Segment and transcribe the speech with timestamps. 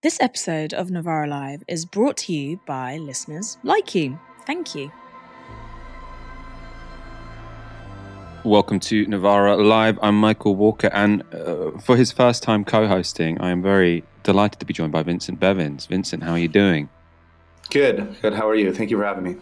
[0.00, 4.16] This episode of Novara Live is brought to you by listeners like you.
[4.46, 4.92] Thank you.
[8.44, 9.98] Welcome to Novara Live.
[10.00, 14.60] I'm Michael Walker, and uh, for his first time co hosting, I am very delighted
[14.60, 15.86] to be joined by Vincent Bevins.
[15.86, 16.88] Vincent, how are you doing?
[17.70, 18.34] Good, good.
[18.34, 18.72] How are you?
[18.72, 19.34] Thank you for having me.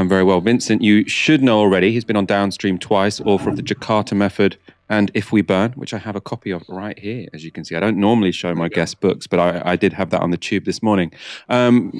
[0.00, 0.40] I'm very well.
[0.40, 4.56] Vincent, you should know already, he's been on Downstream twice, author of the Jakarta Method
[4.88, 7.66] and If We Burn, which I have a copy of right here, as you can
[7.66, 7.76] see.
[7.76, 10.38] I don't normally show my guest books, but I, I did have that on the
[10.38, 11.12] tube this morning.
[11.50, 11.92] Um,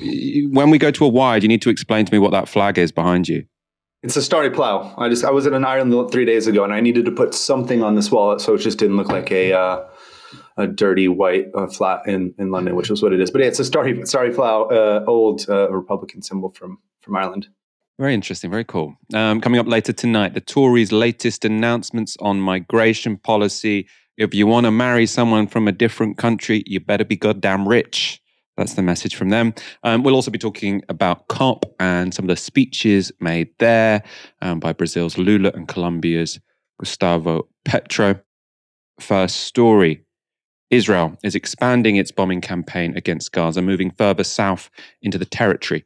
[0.50, 2.78] when we go to a wide, you need to explain to me what that flag
[2.78, 3.44] is behind you.
[4.02, 4.94] It's a starry plough.
[4.96, 7.34] I just I was in an Ireland three days ago, and I needed to put
[7.34, 9.84] something on this wall so it just didn't look like a uh,
[10.56, 13.30] a dirty white uh, flat in, in London, which is what it is.
[13.30, 17.48] But yeah, it's a starry starry plough, uh, old uh, Republican symbol from from Ireland.
[18.00, 18.96] Very interesting, very cool.
[19.12, 23.86] Um, coming up later tonight, the Tories' latest announcements on migration policy.
[24.16, 28.18] If you want to marry someone from a different country, you better be goddamn rich.
[28.56, 29.52] That's the message from them.
[29.82, 34.02] Um, we'll also be talking about COP and some of the speeches made there
[34.40, 36.40] um, by Brazil's Lula and Colombia's
[36.78, 38.18] Gustavo Petro.
[38.98, 40.06] First story
[40.70, 44.70] Israel is expanding its bombing campaign against Gaza, moving further south
[45.02, 45.84] into the territory.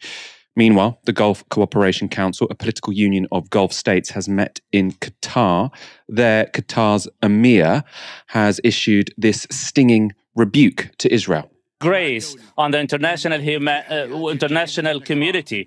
[0.56, 5.70] Meanwhile, the Gulf Cooperation Council, a political union of Gulf states, has met in Qatar.
[6.08, 7.82] There, Qatar's emir
[8.28, 11.50] has issued this stinging rebuke to Israel
[11.88, 12.28] grace
[12.62, 15.62] on the international, uh, international community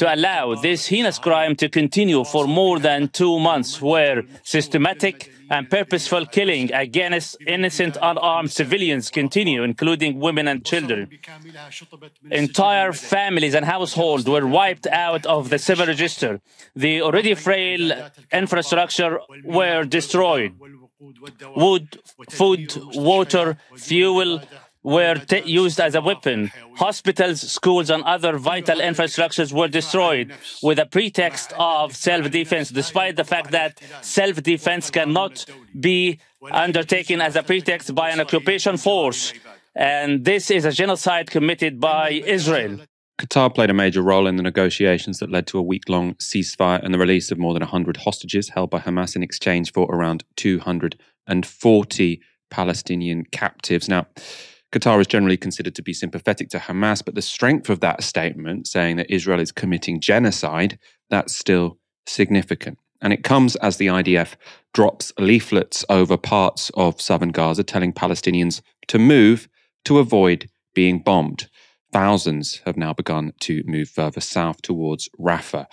[0.00, 4.18] to allow this heinous crime to continue for more than two months, where
[4.54, 5.16] systematic
[5.50, 11.00] and purposeful killing against innocent unarmed civilians continue, including women and children.
[12.30, 16.32] Entire families and households were wiped out of the civil register.
[16.84, 17.82] The already frail
[18.42, 19.12] infrastructure
[19.44, 20.52] were destroyed.
[21.64, 21.86] Wood,
[22.38, 23.46] food, water,
[23.76, 24.30] fuel,
[24.82, 26.50] were t- used as a weapon.
[26.76, 33.16] Hospitals, schools, and other vital infrastructures were destroyed with a pretext of self defense, despite
[33.16, 35.44] the fact that self defense cannot
[35.78, 39.32] be undertaken as a pretext by an occupation force.
[39.74, 42.80] And this is a genocide committed by Israel.
[43.18, 46.82] Qatar played a major role in the negotiations that led to a week long ceasefire
[46.84, 50.22] and the release of more than 100 hostages held by Hamas in exchange for around
[50.36, 53.88] 240 Palestinian captives.
[53.88, 54.06] Now,
[54.72, 58.66] Qatar is generally considered to be sympathetic to Hamas, but the strength of that statement,
[58.66, 62.78] saying that Israel is committing genocide, that's still significant.
[63.00, 64.34] And it comes as the IDF
[64.74, 69.48] drops leaflets over parts of southern Gaza telling Palestinians to move
[69.84, 71.48] to avoid being bombed.
[71.92, 75.66] Thousands have now begun to move further south towards Rafah.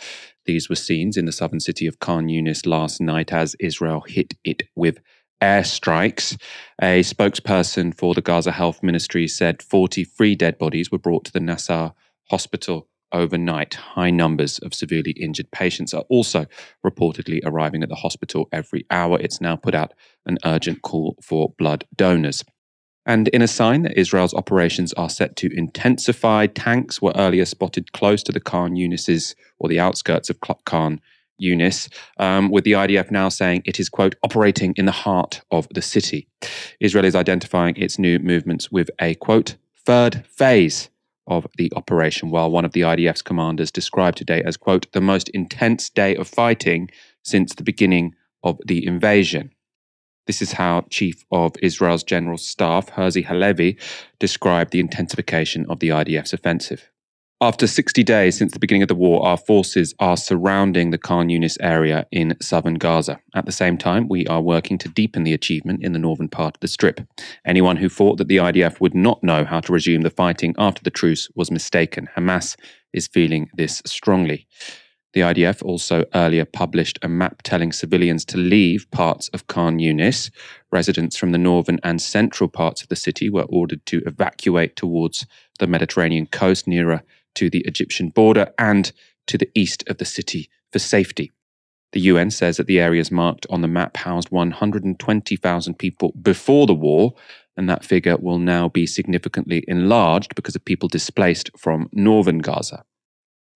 [0.45, 4.35] These were scenes in the southern city of Khan Yunis last night as Israel hit
[4.45, 4.99] it with
[5.41, 6.39] airstrikes.
[6.81, 11.39] A spokesperson for the Gaza Health Ministry said 43 dead bodies were brought to the
[11.39, 11.93] Nasser
[12.29, 13.75] hospital overnight.
[13.75, 16.45] High numbers of severely injured patients are also
[16.85, 19.19] reportedly arriving at the hospital every hour.
[19.19, 19.93] It's now put out
[20.25, 22.43] an urgent call for blood donors.
[23.05, 27.91] And in a sign that Israel's operations are set to intensify, tanks were earlier spotted
[27.91, 30.99] close to the Khan Yunis's or the outskirts of Khan
[31.41, 35.67] Yunis, um, with the IDF now saying it is, quote, operating in the heart of
[35.69, 36.27] the city.
[36.79, 40.89] Israel is identifying its new movements with a, quote, third phase
[41.27, 45.29] of the operation, while one of the IDF's commanders described today as, quote, the most
[45.29, 46.89] intense day of fighting
[47.23, 48.13] since the beginning
[48.43, 49.51] of the invasion.
[50.27, 53.77] This is how Chief of Israel's General Staff, Herzi Halevi,
[54.19, 56.89] described the intensification of the IDF's offensive.
[57.41, 61.27] After 60 days since the beginning of the war, our forces are surrounding the Khan
[61.27, 63.19] Yunis area in southern Gaza.
[63.33, 66.55] At the same time, we are working to deepen the achievement in the northern part
[66.55, 67.01] of the strip.
[67.45, 70.81] Anyone who thought that the IDF would not know how to resume the fighting after
[70.81, 72.07] the truce was mistaken.
[72.15, 72.55] Hamas
[72.93, 74.47] is feeling this strongly.
[75.11, 80.31] The IDF also earlier published a map telling civilians to leave parts of Khan Yunis.
[80.71, 85.25] Residents from the northern and central parts of the city were ordered to evacuate towards
[85.59, 87.01] the Mediterranean coast nearer
[87.35, 88.91] to the Egyptian border and
[89.27, 91.31] to the east of the city for safety.
[91.91, 96.73] The UN says that the areas marked on the map housed 120,000 people before the
[96.73, 97.13] war,
[97.55, 102.83] and that figure will now be significantly enlarged because of people displaced from northern Gaza.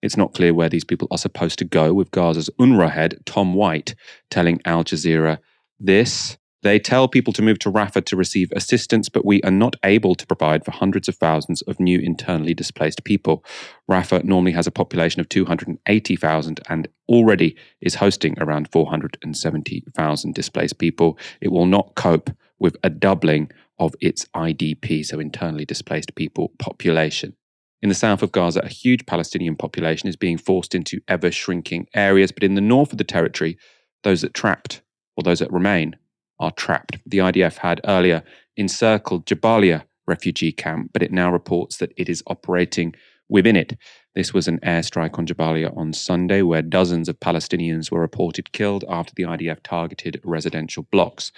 [0.01, 3.53] It's not clear where these people are supposed to go, with Gaza's UNRWA head, Tom
[3.53, 3.95] White,
[4.29, 5.39] telling Al Jazeera
[5.77, 9.77] this they tell people to move to Rafah to receive assistance, but we are not
[9.83, 13.45] able to provide for hundreds of thousands of new internally displaced people.
[13.89, 21.17] Rafah normally has a population of 280,000 and already is hosting around 470,000 displaced people.
[21.39, 22.29] It will not cope
[22.59, 27.35] with a doubling of its IDP, so internally displaced people population.
[27.81, 31.87] In the south of Gaza, a huge Palestinian population is being forced into ever shrinking
[31.93, 33.57] areas, but in the north of the territory,
[34.03, 34.81] those that trapped
[35.15, 35.95] or those that remain
[36.39, 36.97] are trapped.
[37.05, 38.23] The IDF had earlier
[38.57, 42.95] encircled Jabalia refugee camp, but it now reports that it is operating
[43.29, 43.77] within it.
[44.15, 48.83] This was an airstrike on Jabalia on Sunday, where dozens of Palestinians were reported killed
[48.89, 51.31] after the IDF targeted residential blocks.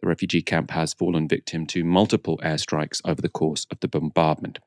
[0.00, 4.58] The refugee camp has fallen victim to multiple airstrikes over the course of the bombardment.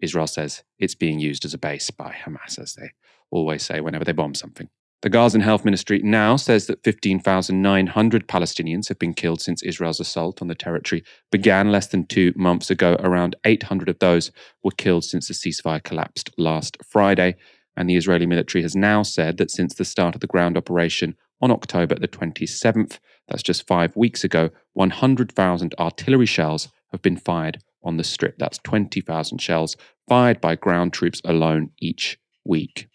[0.00, 2.90] Israel says it's being used as a base by Hamas, as they
[3.30, 4.68] always say whenever they bomb something.
[5.06, 10.42] The Gazan Health Ministry now says that 15,900 Palestinians have been killed since Israel's assault
[10.42, 12.96] on the territory began less than two months ago.
[12.98, 14.32] Around 800 of those
[14.64, 17.36] were killed since the ceasefire collapsed last Friday.
[17.76, 21.14] And the Israeli military has now said that since the start of the ground operation
[21.40, 22.98] on October the 27th,
[23.28, 28.38] that's just five weeks ago, 100,000 artillery shells have been fired on the strip.
[28.38, 29.76] That's 20,000 shells
[30.08, 32.88] fired by ground troops alone each week.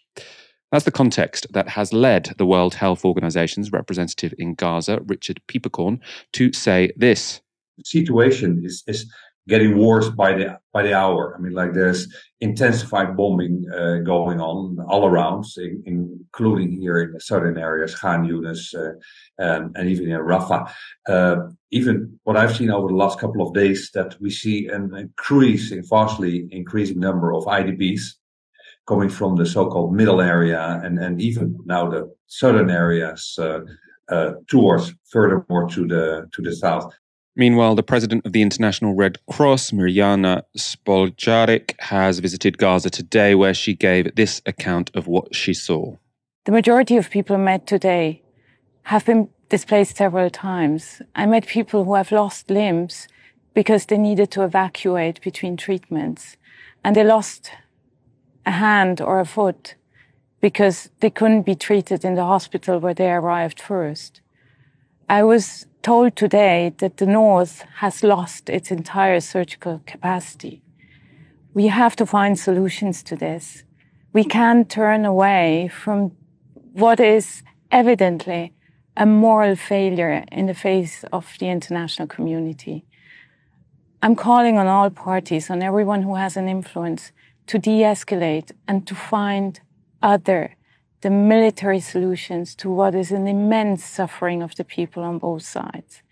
[0.72, 6.00] That's the context that has led the World Health Organization's representative in Gaza, Richard Peeperkorn,
[6.32, 7.42] to say this.
[7.76, 9.12] The situation is, is
[9.46, 11.34] getting worse by the by the hour.
[11.36, 12.08] I mean, like there's
[12.40, 18.26] intensified bombing uh, going on all around, in, including here in the southern areas, Khan
[18.26, 18.94] Yunis, uh,
[19.44, 20.72] um, and even in Rafah.
[21.06, 21.36] Uh,
[21.70, 25.70] even what I've seen over the last couple of days, that we see an increase,
[25.70, 28.14] in vastly increasing number of IDPs
[28.86, 33.36] coming from the so-called middle area, and and even now the southern areas.
[33.38, 33.60] Uh,
[34.08, 36.92] uh, towards furthermore to the to the south.
[37.34, 43.54] Meanwhile, the president of the International Red Cross, Mirjana Spoljaric, has visited Gaza today, where
[43.54, 45.96] she gave this account of what she saw.
[46.44, 48.22] The majority of people I met today
[48.82, 51.00] have been displaced several times.
[51.14, 53.08] I met people who have lost limbs
[53.54, 56.36] because they needed to evacuate between treatments,
[56.84, 57.50] and they lost
[58.46, 59.74] a hand or a foot
[60.40, 64.20] because they couldn't be treated in the hospital where they arrived first.
[65.08, 70.62] I was told today that the North has lost its entire surgical capacity.
[71.54, 73.64] We have to find solutions to this.
[74.12, 76.12] We can't turn away from
[76.72, 78.52] what is evidently
[78.96, 82.84] a moral failure in the face of the international community.
[84.02, 87.12] I'm calling on all parties, on everyone who has an influence,
[87.46, 89.60] to de-escalate and to find
[90.02, 90.56] other
[91.02, 96.02] the military solutions to what is an immense suffering of the people on both sides.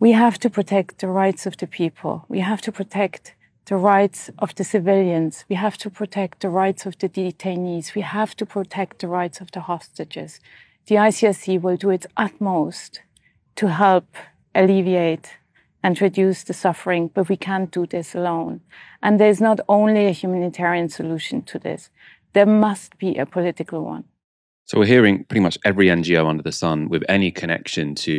[0.00, 2.24] We have to protect the rights of the people.
[2.28, 3.34] We have to protect
[3.66, 5.44] the rights of the civilians.
[5.48, 7.94] We have to protect the rights of the detainees.
[7.94, 10.40] We have to protect the rights of the hostages.
[10.86, 13.02] The ICRC will do its utmost
[13.56, 14.06] to help
[14.54, 15.36] alleviate
[15.82, 18.60] and reduce the suffering, but we can't do this alone.
[19.02, 21.90] And there's not only a humanitarian solution to this
[22.36, 24.04] there must be a political one.
[24.66, 28.14] So we're hearing pretty much every NGO under the sun with any connection to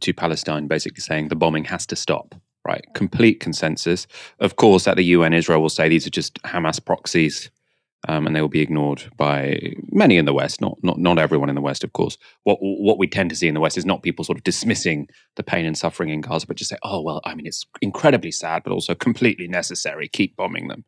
[0.00, 2.34] to Palestine basically saying the bombing has to stop.
[2.66, 4.06] Right, complete consensus.
[4.38, 7.50] Of course, at the UN, Israel will say these are just Hamas proxies,
[8.08, 10.60] um, and they will be ignored by many in the West.
[10.60, 12.18] Not not not everyone in the West, of course.
[12.42, 15.08] What what we tend to see in the West is not people sort of dismissing
[15.36, 18.30] the pain and suffering in Gaza, but just say, oh well, I mean, it's incredibly
[18.30, 20.08] sad, but also completely necessary.
[20.08, 20.84] Keep bombing them.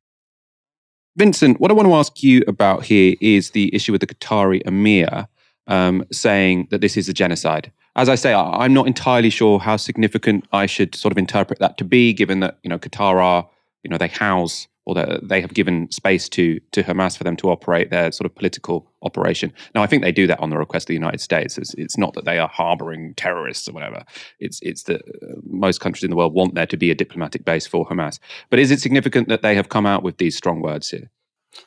[1.16, 4.60] Vincent, what I want to ask you about here is the issue with the Qatari
[4.66, 5.26] emir
[5.66, 7.72] um, saying that this is a genocide.
[7.96, 11.78] As I say, I'm not entirely sure how significant I should sort of interpret that
[11.78, 13.48] to be, given that you know Qatar are,
[13.82, 17.36] you know, they house or that they have given space to to Hamas for them
[17.36, 19.52] to operate their sort of political operation.
[19.74, 21.58] Now, I think they do that on the request of the United States.
[21.58, 24.04] It's, it's not that they are harboring terrorists or whatever.
[24.40, 27.44] It's it's that uh, most countries in the world want there to be a diplomatic
[27.44, 28.18] base for Hamas.
[28.48, 31.10] But is it significant that they have come out with these strong words here?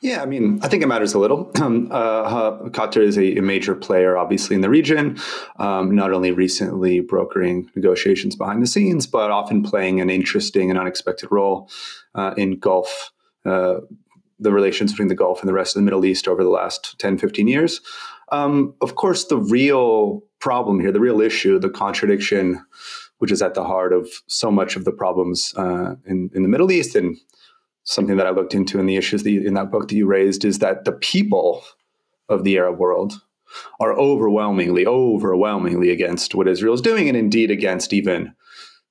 [0.01, 1.51] Yeah, I mean, I think it matters a little.
[1.59, 5.17] Um, uh, Qatar is a, a, major player, obviously, in the region,
[5.57, 10.79] um, not only recently brokering negotiations behind the scenes, but often playing an interesting and
[10.79, 11.69] unexpected role
[12.15, 13.11] uh, in Gulf,
[13.45, 13.79] uh,
[14.39, 16.97] the relations between the Gulf and the rest of the Middle East over the last
[16.99, 17.81] 10, 15 years.
[18.31, 22.63] Um, of course, the real problem here, the real issue, the contradiction,
[23.17, 26.49] which is at the heart of so much of the problems uh, in, in the
[26.49, 27.17] Middle East and
[27.89, 30.05] something that I looked into in the issues that you, in that book that you
[30.05, 31.63] raised is that the people
[32.29, 33.21] of the Arab world
[33.79, 38.35] are overwhelmingly, overwhelmingly against what Israel is doing, and indeed against even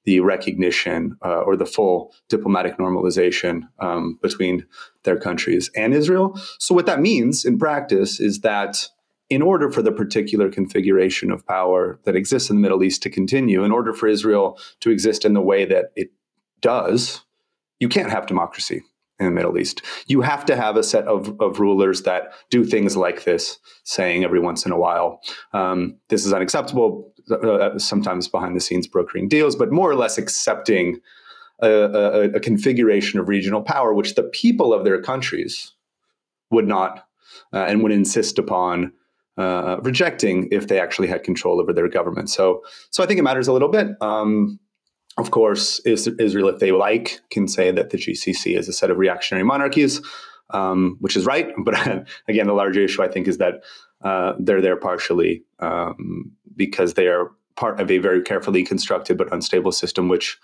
[0.04, 4.66] the recognition uh, or the full diplomatic normalization um, between
[5.04, 6.36] their countries and Israel.
[6.58, 8.88] So, what that means in practice is that
[9.30, 13.10] in order for the particular configuration of power that exists in the Middle East to
[13.10, 16.10] continue, in order for Israel to exist in the way that it
[16.60, 17.20] does,
[17.80, 18.82] you can't have democracy
[19.18, 19.82] in the Middle East.
[20.06, 24.24] You have to have a set of, of rulers that do things like this, saying
[24.24, 25.20] every once in a while,
[25.52, 30.18] um, this is unacceptable, uh, sometimes behind the scenes brokering deals, but more or less
[30.18, 31.00] accepting
[31.60, 35.72] a, a, a, configuration of regional power, which the people of their countries
[36.50, 37.04] would not
[37.52, 38.92] uh, and would insist upon
[39.36, 42.30] uh, rejecting if they actually had control over their government.
[42.30, 43.88] So, so I think it matters a little bit.
[44.00, 44.60] Um,
[45.18, 48.98] of course, Israel, if they like, can say that the GCC is a set of
[48.98, 50.00] reactionary monarchies,
[50.50, 51.52] um, which is right.
[51.64, 53.64] But again, the larger issue, I think, is that
[54.02, 59.32] uh, they're there partially um, because they are part of a very carefully constructed but
[59.32, 60.38] unstable system, which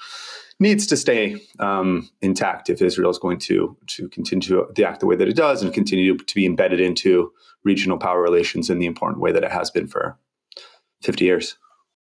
[0.59, 5.07] needs to stay um, intact if Israel is going to to continue to act the
[5.07, 7.33] way that it does and continue to be embedded into
[7.65, 10.19] regional power relations in the important way that it has been for
[11.03, 11.57] 50 years.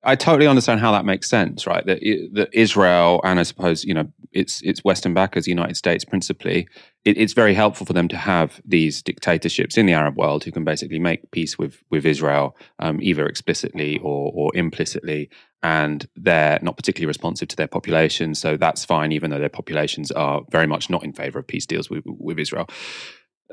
[0.02, 1.84] I totally understand how that makes sense, right?
[1.84, 1.98] That,
[2.34, 6.68] that Israel and I suppose you know its its Western backers, United States principally,
[7.04, 10.52] it, it's very helpful for them to have these dictatorships in the Arab world who
[10.52, 15.28] can basically make peace with with Israel, um, either explicitly or or implicitly,
[15.62, 20.12] and they're not particularly responsive to their population, so that's fine, even though their populations
[20.12, 22.68] are very much not in favor of peace deals with, with Israel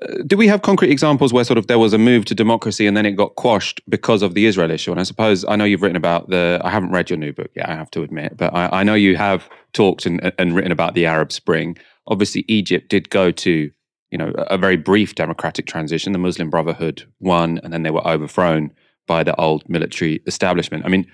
[0.01, 2.87] Uh, do we have concrete examples where sort of there was a move to democracy
[2.87, 4.91] and then it got quashed because of the Israel issue?
[4.91, 6.59] And I suppose I know you've written about the.
[6.63, 7.69] I haven't read your new book yet.
[7.69, 10.95] I have to admit, but I, I know you have talked and, and written about
[10.95, 11.77] the Arab Spring.
[12.07, 13.71] Obviously, Egypt did go to
[14.11, 16.11] you know a very brief democratic transition.
[16.11, 18.71] The Muslim Brotherhood won, and then they were overthrown
[19.05, 20.85] by the old military establishment.
[20.85, 21.05] I mean,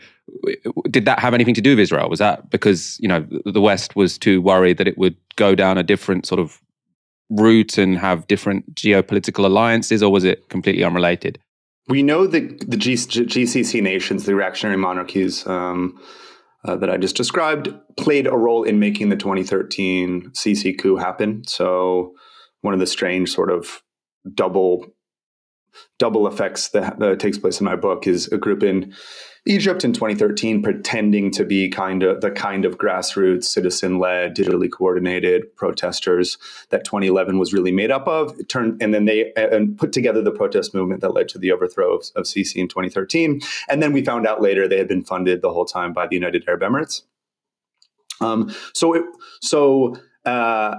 [0.89, 2.09] did that have anything to do with Israel?
[2.09, 5.77] Was that because you know the West was too worried that it would go down
[5.77, 6.61] a different sort of
[7.29, 11.39] route and have different geopolitical alliances, or was it completely unrelated?
[11.87, 15.99] We know that the G- GCC nations, the reactionary monarchies um,
[16.65, 21.43] uh, that I just described, played a role in making the 2013 Sisi coup happen.
[21.47, 22.13] So,
[22.61, 23.81] one of the strange sort of
[24.33, 24.85] double
[25.97, 28.93] double effects that, that takes place in my book is a group in
[29.49, 35.55] Egypt in 2013 pretending to be kind of the kind of grassroots, citizen-led, digitally coordinated
[35.55, 36.37] protesters
[36.69, 38.39] that 2011 was really made up of.
[38.39, 41.51] It turned and then they and put together the protest movement that led to the
[41.51, 43.41] overthrow of, of Sisi in 2013.
[43.67, 46.15] And then we found out later they had been funded the whole time by the
[46.15, 47.01] United Arab Emirates.
[48.21, 49.03] Um, so it,
[49.41, 50.75] so uh,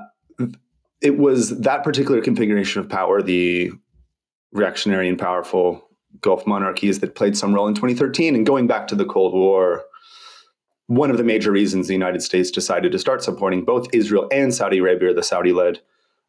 [1.03, 3.73] it was that particular configuration of power, the
[4.53, 5.90] reactionary and powerful
[6.21, 8.35] Gulf monarchies that played some role in 2013.
[8.35, 9.85] And going back to the Cold War,
[10.87, 14.53] one of the major reasons the United States decided to start supporting both Israel and
[14.53, 15.81] Saudi Arabia, the Saudi led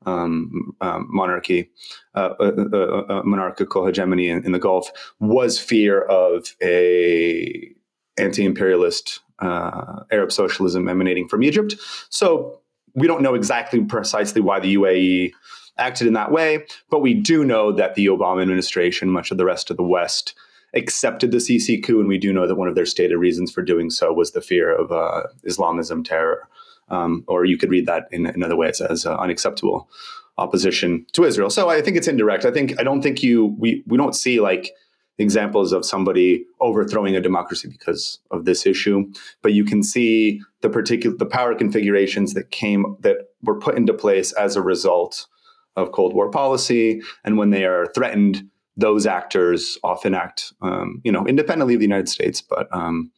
[0.06, 1.70] um, um, monarchy,
[2.16, 7.74] uh, uh, uh, uh, monarchical hegemony in, in, the Gulf, was fear of a
[8.18, 11.76] anti-imperialist uh, Arab socialism emanating from Egypt.
[12.10, 12.60] So
[12.94, 15.34] we don't know exactly precisely why the UAE
[15.82, 16.66] acted in that way.
[16.90, 20.34] But we do know that the Obama administration, much of the rest of the West,
[20.74, 23.62] accepted the Sisi coup, and we do know that one of their stated reasons for
[23.62, 26.48] doing so was the fear of uh, Islamism terror.
[26.90, 29.90] Um, or you could read that in, in other ways as uh, unacceptable
[30.38, 31.50] opposition to Israel.
[31.50, 32.46] So I think it's indirect.
[32.46, 34.72] I think I don't think you we we don't see like
[35.18, 39.10] examples of somebody overthrowing a democracy because of this issue,
[39.42, 43.94] but you can see the particular the power configurations that came that were put into
[43.94, 45.28] place as a result
[45.76, 47.02] of Cold War policy.
[47.24, 48.44] And when they are threatened,
[48.78, 53.12] those actors often act, um, you know, independently of the United States, but um,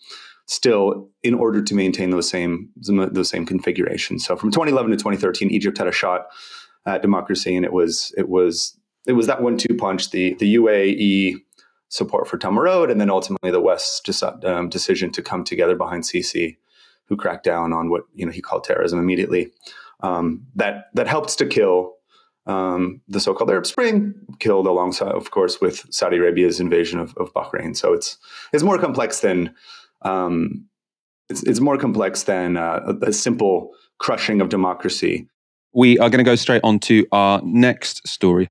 [0.45, 4.25] still in order to maintain those same those same configurations.
[4.25, 6.27] So from 2011 to 2013, Egypt had a shot
[6.85, 11.35] at democracy, and it was it was it was that one-two punch: the the UAE
[11.89, 16.57] support for Tamarod, and then ultimately the West's um, decision to come together behind Sisi,
[17.05, 19.51] who cracked down on what you know he called terrorism immediately.
[20.01, 21.93] Um, that that helped to kill
[22.45, 27.33] um, the so-called Arab Spring, killed alongside, of course, with Saudi Arabia's invasion of, of
[27.33, 27.75] Bahrain.
[27.75, 28.17] So it's
[28.51, 29.53] it's more complex than
[30.01, 30.65] um,
[31.29, 35.27] it's, it's more complex than uh, a, a simple crushing of democracy.
[35.73, 38.47] We are going to go straight on to our next story.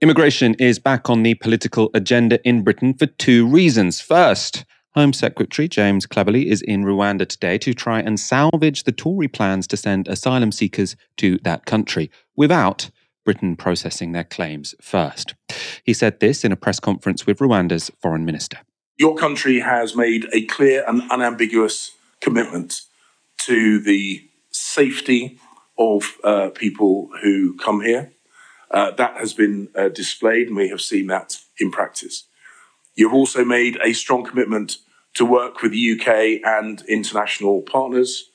[0.00, 4.00] Immigration is back on the political agenda in Britain for two reasons.
[4.00, 9.28] First, Home Secretary James Cleverly is in Rwanda today to try and salvage the Tory
[9.28, 12.90] plans to send asylum seekers to that country without
[13.24, 15.34] Britain processing their claims first.
[15.84, 18.58] He said this in a press conference with Rwanda's foreign minister.
[18.98, 22.82] Your country has made a clear and unambiguous commitment
[23.38, 25.38] to the safety
[25.78, 28.12] of uh, people who come here.
[28.70, 32.24] Uh, that has been uh, displayed, and we have seen that in practice.
[32.94, 34.76] You've also made a strong commitment
[35.14, 38.30] to work with the UK and international partners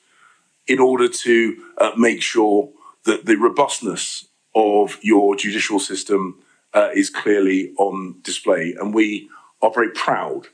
[0.66, 2.70] in order to uh, make sure
[3.04, 4.26] that the robustness
[4.58, 6.42] of your judicial system
[6.74, 8.74] uh, is clearly on display.
[8.78, 9.28] And we
[9.62, 10.48] are very proud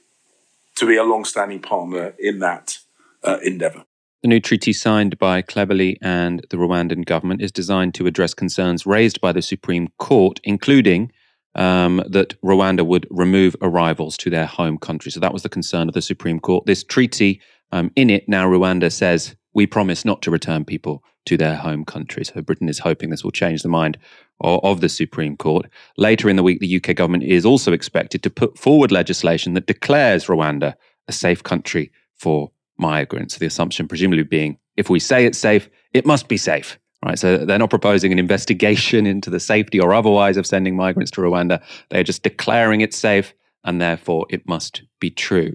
[0.76, 2.78] to be a long standing partner in that
[3.22, 3.84] uh, endeavour.
[4.22, 8.86] The new treaty signed by Cleverly and the Rwandan government is designed to address concerns
[8.86, 11.12] raised by the Supreme Court, including
[11.54, 15.12] um, that Rwanda would remove arrivals to their home country.
[15.12, 16.66] So that was the concern of the Supreme Court.
[16.66, 21.36] This treaty, um, in it, now Rwanda says, we promise not to return people to
[21.36, 22.24] their home country.
[22.24, 23.96] So Britain is hoping this will change the mind
[24.40, 25.66] of, the Supreme Court.
[25.96, 29.66] Later in the week, the UK government is also expected to put forward legislation that
[29.66, 30.74] declares Rwanda
[31.08, 33.38] a safe country for migrants.
[33.38, 36.78] The assumption, presumably, being if we say it's safe, it must be safe.
[37.04, 41.10] Right, so they're not proposing an investigation into the safety or otherwise of sending migrants
[41.12, 41.62] to Rwanda.
[41.90, 45.54] They're just declaring it safe, and therefore it must be true.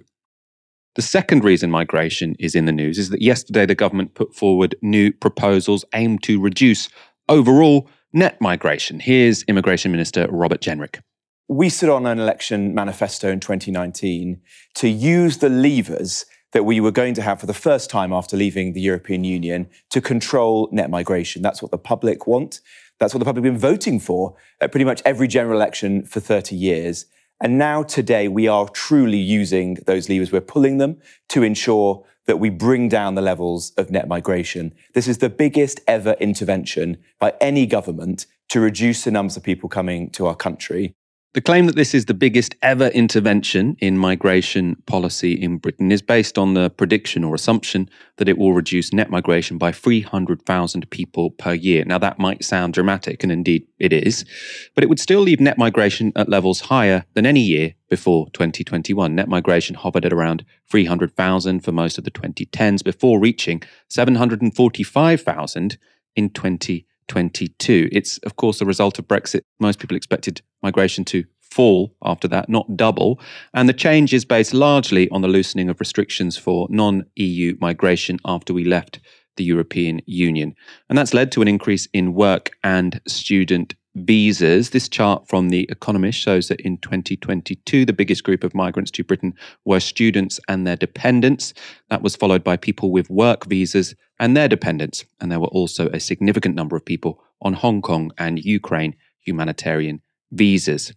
[1.00, 4.76] The second reason migration is in the news is that yesterday the government put forward
[4.82, 6.90] new proposals aimed to reduce
[7.30, 9.00] overall net migration.
[9.00, 11.00] Here's Immigration Minister Robert Jenrick.
[11.48, 14.42] We stood on an election manifesto in 2019
[14.76, 18.36] to use the levers that we were going to have for the first time after
[18.36, 21.42] leaving the European Union to control net migration.
[21.42, 22.60] That's what the public want.
[23.00, 26.20] That's what the public have been voting for at pretty much every general election for
[26.20, 27.06] 30 years.
[27.42, 30.32] And now, today, we are truly using those levers.
[30.32, 30.98] We're pulling them
[31.30, 34.74] to ensure that we bring down the levels of net migration.
[34.94, 39.70] This is the biggest ever intervention by any government to reduce the numbers of people
[39.70, 40.96] coming to our country.
[41.36, 46.02] The claim that this is the biggest ever intervention in migration policy in Britain is
[46.02, 51.30] based on the prediction or assumption that it will reduce net migration by 300,000 people
[51.30, 51.86] per year.
[51.86, 54.26] Now, that might sound dramatic, and indeed it is,
[54.74, 59.14] but it would still leave net migration at levels higher than any year before 2021.
[59.14, 65.78] Net migration hovered at around 300,000 for most of the 2010s before reaching 745,000
[66.16, 66.88] in 2020.
[67.10, 67.90] 2022.
[67.92, 69.42] It's, of course, the result of Brexit.
[69.60, 73.20] Most people expected migration to fall after that, not double.
[73.54, 78.20] And the change is based largely on the loosening of restrictions for non EU migration
[78.26, 79.00] after we left
[79.38, 80.54] the European Union.
[80.90, 84.70] And that's led to an increase in work and student visas.
[84.70, 89.04] This chart from The Economist shows that in 2022, the biggest group of migrants to
[89.04, 89.34] Britain
[89.66, 91.54] were students and their dependents.
[91.90, 95.06] That was followed by people with work visas and their dependents.
[95.20, 100.02] And there were also a significant number of people on Hong Kong and Ukraine humanitarian
[100.32, 100.94] visas.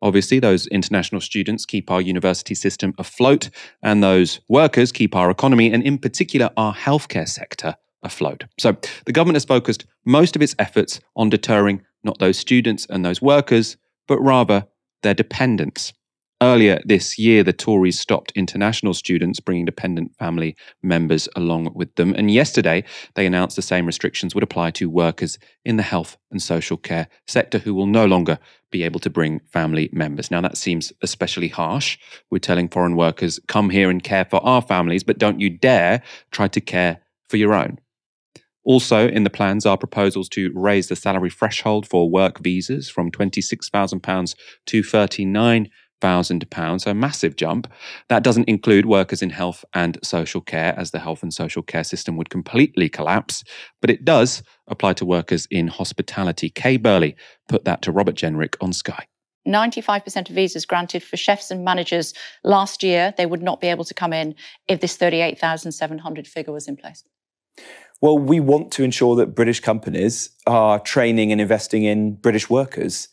[0.00, 3.50] Obviously, those international students keep our university system afloat,
[3.82, 7.74] and those workers keep our economy, and in particular, our healthcare sector
[8.04, 8.44] afloat.
[8.60, 13.04] So, the government has focused most of its efforts on deterring not those students and
[13.04, 14.66] those workers, but rather
[15.02, 15.92] their dependents.
[16.40, 22.14] Earlier this year, the Tories stopped international students bringing dependent family members along with them.
[22.14, 22.84] And yesterday,
[23.16, 27.08] they announced the same restrictions would apply to workers in the health and social care
[27.26, 28.38] sector who will no longer
[28.70, 30.30] be able to bring family members.
[30.30, 31.98] Now, that seems especially harsh.
[32.30, 36.02] We're telling foreign workers, come here and care for our families, but don't you dare
[36.30, 37.80] try to care for your own.
[38.68, 43.10] Also, in the plans are proposals to raise the salary threshold for work visas from
[43.10, 44.34] £26,000
[44.66, 47.66] to £39,000, a massive jump.
[48.10, 51.82] That doesn't include workers in health and social care, as the health and social care
[51.82, 53.42] system would completely collapse,
[53.80, 56.50] but it does apply to workers in hospitality.
[56.50, 57.16] Kay Burley
[57.48, 59.06] put that to Robert Jenrick on Sky.
[59.46, 62.12] 95% of visas granted for chefs and managers
[62.44, 64.34] last year, they would not be able to come in
[64.68, 67.02] if this 38,700 figure was in place.
[68.00, 73.08] Well, we want to ensure that British companies are training and investing in British workers.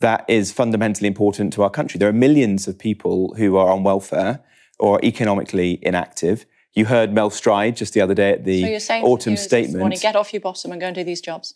[0.00, 1.98] That is fundamentally important to our country.
[1.98, 4.44] There are millions of people who are on welfare
[4.78, 6.46] or economically inactive.
[6.74, 9.80] You heard Mel Stride just the other day at the so autumn statement.
[9.80, 11.54] Morning, get off your bottom and go and do these jobs.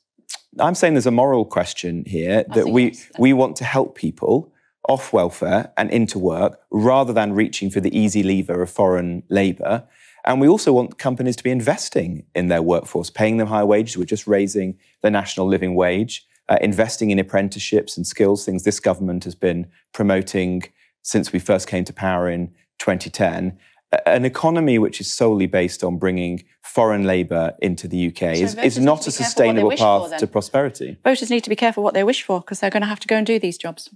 [0.58, 4.52] I'm saying there's a moral question here that we we want to help people
[4.88, 9.86] off welfare and into work rather than reaching for the easy lever of foreign labour.
[10.24, 13.96] And we also want companies to be investing in their workforce, paying them higher wages.
[13.96, 18.80] We're just raising the national living wage, uh, investing in apprenticeships and skills, things this
[18.80, 20.64] government has been promoting
[21.02, 23.58] since we first came to power in 2010.
[24.06, 28.56] An economy which is solely based on bringing foreign labour into the UK so is,
[28.56, 30.96] is not a sustainable path for, to prosperity.
[31.04, 33.08] Voters need to be careful what they wish for because they're going to have to
[33.08, 33.90] go and do these jobs.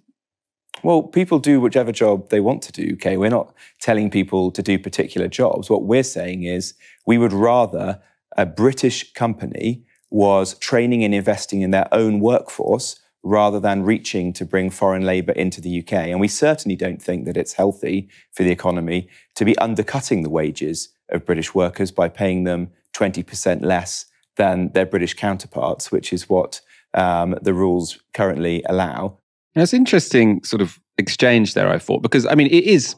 [0.83, 3.17] Well, people do whichever job they want to do, okay?
[3.17, 5.71] We're not telling people to do particular jobs.
[5.71, 6.75] What we're saying is
[7.07, 8.01] we would rather
[8.37, 14.45] a British company was training and investing in their own workforce rather than reaching to
[14.45, 15.93] bring foreign labour into the UK.
[15.93, 20.31] And we certainly don't think that it's healthy for the economy to be undercutting the
[20.31, 26.29] wages of British workers by paying them 20% less than their British counterparts, which is
[26.29, 26.61] what
[26.95, 29.19] um, the rules currently allow.
[29.57, 32.95] And it's interesting sort of exchange there, I thought, because I mean, it is,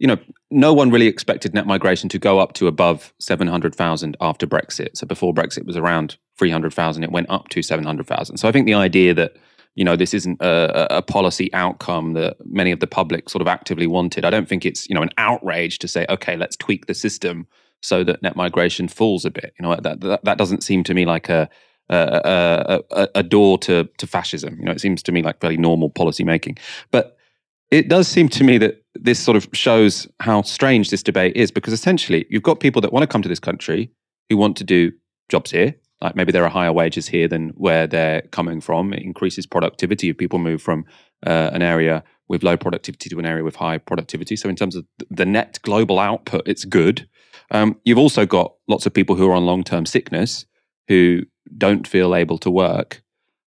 [0.00, 0.18] you know,
[0.50, 4.96] no one really expected net migration to go up to above 700,000 after Brexit.
[4.96, 8.38] So before Brexit was around 300,000, it went up to 700,000.
[8.38, 9.36] So I think the idea that,
[9.76, 13.46] you know, this isn't a, a, policy outcome that many of the public sort of
[13.46, 14.24] actively wanted.
[14.24, 17.46] I don't think it's, you know, an outrage to say, okay, let's tweak the system
[17.82, 19.54] so that net migration falls a bit.
[19.60, 21.48] You know, that, that, that doesn't seem to me like a,
[21.90, 24.56] a, a, a, door to, to fascism.
[24.58, 26.58] You know, it seems to me like fairly normal policy making.
[26.90, 27.16] But
[27.70, 31.50] it does seem to me that this sort of shows how strange this debate is
[31.50, 33.90] because essentially you've got people that want to come to this country
[34.28, 34.92] who want to do
[35.28, 35.74] jobs here.
[36.00, 38.92] Like maybe there are higher wages here than where they're coming from.
[38.92, 40.84] It increases productivity if people move from
[41.26, 44.36] uh, an area with low productivity to an area with high productivity.
[44.36, 47.08] So in terms of the net global output, it's good.
[47.50, 50.46] Um, you've also got lots of people who are on long term sickness
[50.88, 51.22] who
[51.56, 53.02] don't feel able to work.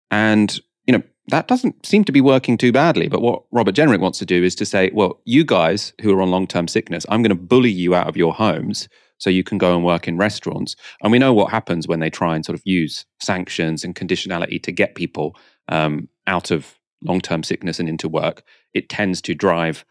[0.09, 3.07] And, you know, that doesn't seem to be working too badly.
[3.07, 6.21] But what Robert Jenrick wants to do is to say, well, you guys who are
[6.21, 9.43] on long term sickness, I'm going to bully you out of your homes so you
[9.43, 10.75] can go and work in restaurants.
[11.01, 14.61] And we know what happens when they try and sort of use sanctions and conditionality
[14.63, 15.35] to get people
[15.69, 18.43] um, out of long term sickness and into work.
[18.73, 19.85] It tends to drive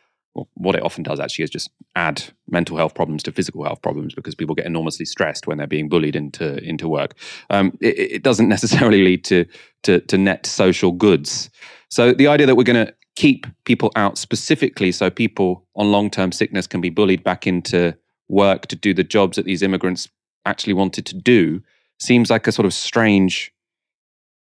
[0.55, 4.15] what it often does actually is just add mental health problems to physical health problems
[4.15, 7.17] because people get enormously stressed when they're being bullied into into work.
[7.51, 9.45] Um, it, it, doesn't necessarily lead to,
[9.83, 11.51] to, to net social goods.
[11.89, 16.11] So the idea that we're going to keep people out specifically so people on long
[16.11, 17.97] term sickness can be bullied back into
[18.29, 20.09] work to do the jobs that these immigrants
[20.47, 21.61] actually wanted to do
[21.99, 23.53] seems like a sort of strange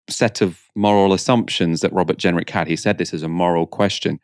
[0.09, 2.69] set of moral assumptions that Robert Jenrick had.
[2.69, 4.19] He said this is a moral question.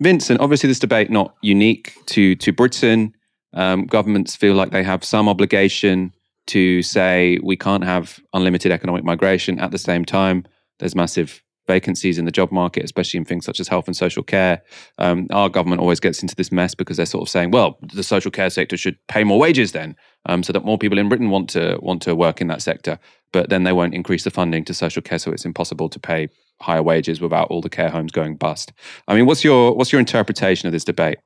[0.00, 3.14] Vincent, obviously, this debate not unique to to Britain.
[3.52, 6.12] Um, governments feel like they have some obligation
[6.46, 9.58] to say we can't have unlimited economic migration.
[9.58, 10.44] At the same time,
[10.78, 14.22] there's massive vacancies in the job market, especially in things such as health and social
[14.22, 14.62] care.
[14.98, 18.02] Um, our government always gets into this mess because they're sort of saying, well, the
[18.02, 19.94] social care sector should pay more wages then,
[20.26, 22.98] um, so that more people in Britain want to want to work in that sector.
[23.32, 26.28] But then they won't increase the funding to social care, so it's impossible to pay
[26.60, 28.72] higher wages without all the care homes going bust.
[29.08, 31.18] I mean, what's your what's your interpretation of this debate?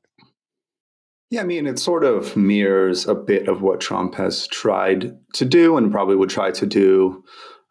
[1.30, 5.44] Yeah, I mean, it sort of mirrors a bit of what Trump has tried to
[5.44, 7.24] do and probably would try to do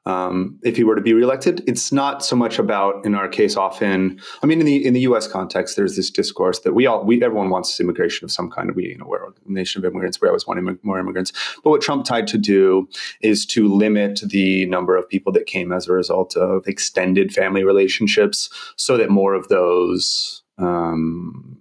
[0.06, 1.64] um, if he were to be reelected.
[1.68, 4.20] It's not so much about, in our case, often.
[4.42, 5.28] I mean, in the in the U.S.
[5.28, 8.76] context, there's this discourse that we all, we everyone wants immigration of some kind.
[8.76, 10.20] We, you know, we're a nation of immigrants.
[10.22, 11.32] We always want more immigrants.
[11.64, 12.90] But what Trump tried to do
[13.22, 17.64] is to limit the number of people that came as a result of extended family
[17.64, 20.42] relationships, so that more of those.
[20.58, 21.58] Um,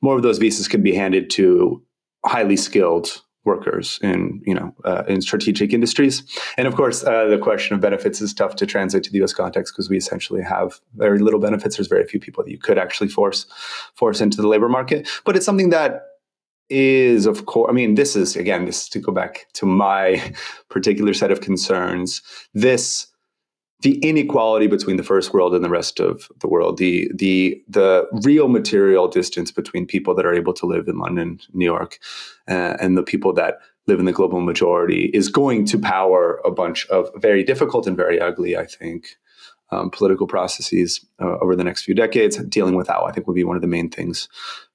[0.00, 1.82] more of those visas could be handed to
[2.24, 6.22] highly skilled workers in you know uh, in strategic industries.
[6.56, 9.32] And of course uh, the question of benefits is tough to translate to the US
[9.32, 11.76] context because we essentially have very little benefits.
[11.76, 13.46] There's very few people that you could actually force
[13.94, 15.08] force into the labor market.
[15.24, 16.04] But it's something that
[16.70, 20.22] is of course i mean this is again this is to go back to my
[20.68, 22.22] particular set of concerns.
[22.54, 23.07] This
[23.80, 28.06] the inequality between the first world and the rest of the world, the the the
[28.24, 31.98] real material distance between people that are able to live in London, New York,
[32.48, 36.50] uh, and the people that live in the global majority is going to power a
[36.50, 39.16] bunch of very difficult and very ugly, I think,
[39.70, 42.36] um, political processes uh, over the next few decades.
[42.36, 44.28] Dealing with that, I think, will be one of the main things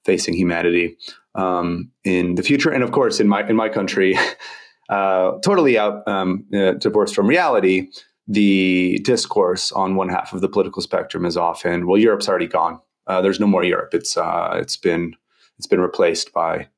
[0.04, 0.96] facing humanity
[1.34, 2.70] um, in the future.
[2.70, 4.16] And of course, in my in my country,
[4.88, 7.88] uh, totally out um, uh, divorced from reality
[8.26, 12.80] the discourse on one half of the political spectrum is often, well, Europe's already gone.
[13.06, 13.92] Uh, there's no more Europe.
[13.92, 15.14] It's uh, it's been
[15.58, 16.68] it's been replaced by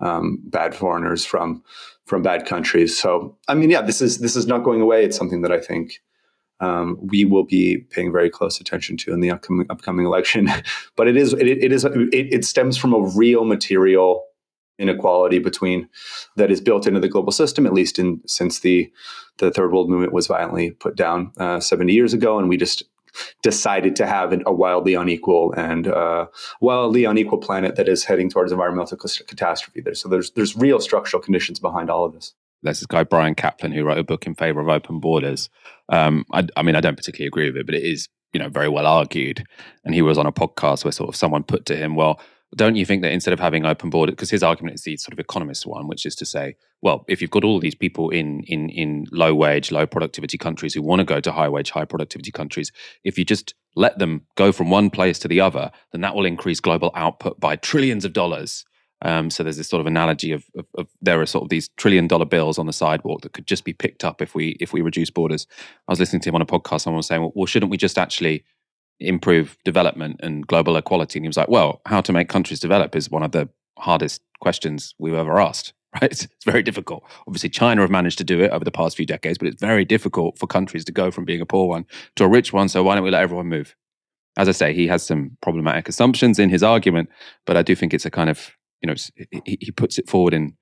[0.00, 1.62] um, bad foreigners from
[2.06, 2.98] from bad countries.
[2.98, 5.04] So I mean, yeah, this is this is not going away.
[5.04, 6.00] It's something that I think
[6.60, 10.48] um, we will be paying very close attention to in the upcoming upcoming election.
[10.96, 14.25] but it is it, it is it, it stems from a real material
[14.78, 15.88] inequality between
[16.36, 18.90] that is built into the global system, at least in since the
[19.38, 22.82] the third world movement was violently put down uh, 70 years ago, and we just
[23.42, 26.26] decided to have a wildly unequal and uh,
[26.60, 29.80] wildly unequal planet that is heading towards environmental catastrophe.
[29.80, 32.34] There, so there's there's real structural conditions behind all of this.
[32.62, 35.50] There's this guy Bryan Caplan who wrote a book in favor of open borders.
[35.88, 38.48] Um, I, I mean, I don't particularly agree with it, but it is you know
[38.48, 39.44] very well argued.
[39.84, 42.20] And he was on a podcast where sort of someone put to him, well
[42.54, 45.12] don't you think that instead of having open border, because his argument is the sort
[45.12, 48.42] of economist one, which is to say, well, if you've got all these people in
[48.44, 51.84] in in low wage, low productivity countries who want to go to high wage, high
[51.84, 52.70] productivity countries,
[53.02, 56.24] if you just let them go from one place to the other, then that will
[56.24, 58.64] increase global output by trillions of dollars.
[59.02, 61.68] Um, so there's this sort of analogy of, of, of, there are sort of these
[61.76, 64.72] trillion dollar bills on the sidewalk that could just be picked up if we if
[64.72, 65.46] we reduce borders.
[65.86, 66.82] I was listening to him on a podcast.
[66.82, 68.44] Someone was saying, well, well shouldn't we just actually
[69.00, 71.18] improve development and global equality?
[71.18, 74.22] And he was like, well, how to make countries develop is one of the hardest
[74.40, 75.72] questions we've ever asked.
[76.02, 76.10] Right?
[76.10, 77.04] It's, very difficult.
[77.26, 79.84] Obviously, China have managed to do it over the past few decades, but it's very
[79.86, 82.68] difficult for countries to go from being a poor one to a rich one.
[82.68, 83.74] So why don't we let everyone move?
[84.36, 87.08] As I say, he has some problematic assumptions in his argument,
[87.46, 88.50] but I do think it's a kind of
[88.82, 88.94] you know
[89.46, 90.54] he, he puts it forward in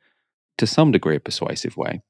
[0.59, 2.01] to some degree a persuasive way.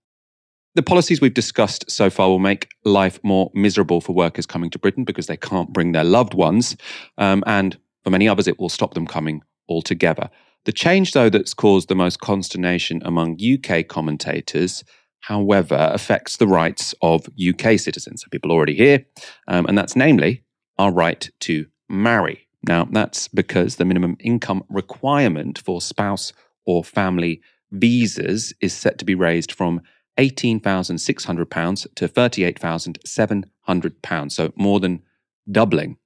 [0.75, 4.79] The policies we've discussed so far will make life more miserable for workers coming to
[4.79, 6.77] Britain because they can't bring their loved ones,
[7.17, 10.29] um, and for many others, it will stop them coming altogether.
[10.65, 14.83] The change, though, that's caused the most consternation among UK commentators,
[15.21, 19.07] however, affects the rights of UK citizens, so people already here,
[19.47, 20.43] um, and that's namely
[20.79, 22.49] our right to marry.
[22.67, 26.33] Now, that's because the minimum income requirement for spouse
[26.67, 29.81] or family visas is set to be raised from
[30.19, 35.03] £18,600 to £38,700, so more than
[35.51, 35.97] doubling.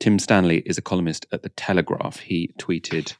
[0.00, 2.20] Tim Stanley is a columnist at The Telegraph.
[2.20, 3.14] He tweeted,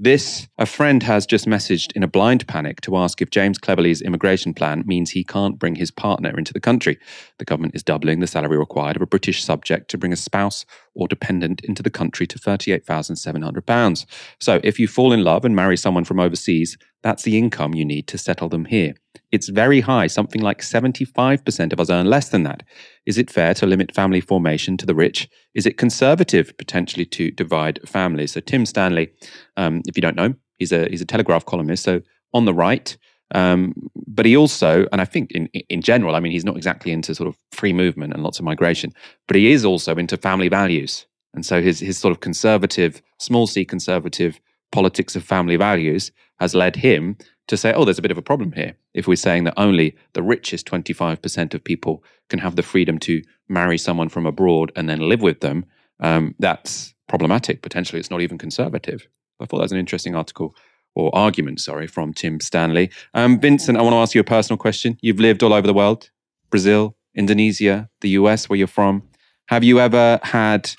[0.00, 4.02] this, a friend has just messaged in a blind panic to ask if James Cleverly's
[4.02, 6.98] immigration plan means he can't bring his partner into the country.
[7.38, 10.66] The government is doubling the salary required of a British subject to bring a spouse
[10.94, 14.06] or dependent into the country to £38,700.
[14.40, 17.84] So if you fall in love and marry someone from overseas, that's the income you
[17.84, 18.94] need to settle them here.
[19.30, 22.62] It's very high, something like 75% of us earn less than that.
[23.04, 25.28] Is it fair to limit family formation to the rich?
[25.52, 28.32] Is it conservative potentially to divide families?
[28.32, 29.12] So Tim Stanley,
[29.58, 31.82] um, if you don't know, he's a he's a Telegraph columnist.
[31.82, 32.00] So
[32.32, 32.96] on the right,
[33.34, 33.74] um,
[34.06, 37.14] but he also, and I think in in general, I mean, he's not exactly into
[37.14, 38.94] sort of free movement and lots of migration,
[39.28, 41.06] but he is also into family values.
[41.34, 44.40] And so his his sort of conservative, small c conservative
[44.74, 46.10] politics of family values
[46.40, 48.74] has led him to say, oh, there's a bit of a problem here.
[48.92, 53.22] If we're saying that only the richest 25% of people can have the freedom to
[53.48, 55.64] marry someone from abroad and then live with them,
[56.00, 57.62] um, that's problematic.
[57.62, 59.06] Potentially, it's not even conservative.
[59.40, 60.56] I thought that was an interesting article
[60.96, 62.90] or argument, sorry, from Tim Stanley.
[63.14, 64.98] Um, Vincent, I want to ask you a personal question.
[65.02, 66.10] You've lived all over the world
[66.50, 69.02] Brazil, Indonesia, the US, where you're from.
[69.46, 70.72] Have you ever had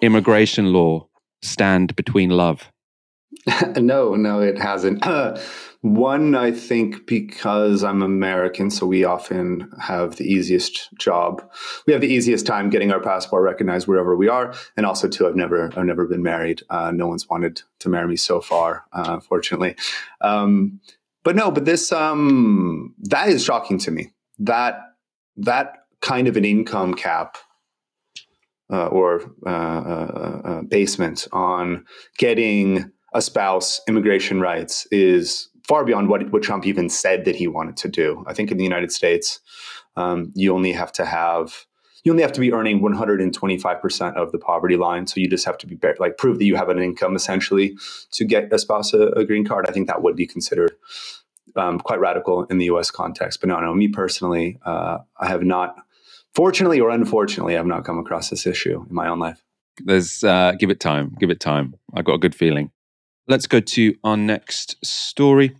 [0.00, 1.08] immigration law
[1.42, 2.70] stand between love?
[3.76, 5.04] no, no, it hasn't.
[5.82, 11.48] One, I think because I'm American, so we often have the easiest job.
[11.86, 15.28] We have the easiest time getting our passport recognized wherever we are, and also two,
[15.28, 16.62] I've never, I've never been married.
[16.70, 19.76] Uh, no one's wanted to marry me so far, uh, fortunately.
[20.20, 20.80] Um,
[21.22, 24.12] but no, but this, um, that is shocking to me.
[24.38, 24.80] That
[25.36, 27.36] that kind of an income cap
[28.70, 31.84] uh, or uh, uh, uh, basement on
[32.18, 37.48] getting a spouse immigration rights is far beyond what, what Trump even said that he
[37.48, 38.22] wanted to do.
[38.26, 39.40] I think in the United States,
[39.96, 41.66] um, you only have to have
[42.04, 45.08] you only have to be earning 125% of the poverty line.
[45.08, 47.76] So you just have to be like prove that you have an income essentially
[48.12, 49.66] to get a spouse a, a green card.
[49.68, 50.76] I think that would be considered
[51.56, 52.92] um, quite radical in the U.S.
[52.92, 53.40] context.
[53.40, 55.74] But no, no, me personally, uh, I have not,
[56.32, 59.42] fortunately or unfortunately, I've not come across this issue in my own life.
[59.84, 61.74] There's uh, give it time, give it time.
[61.92, 62.70] I've got a good feeling.
[63.28, 65.56] Let's go to our next story.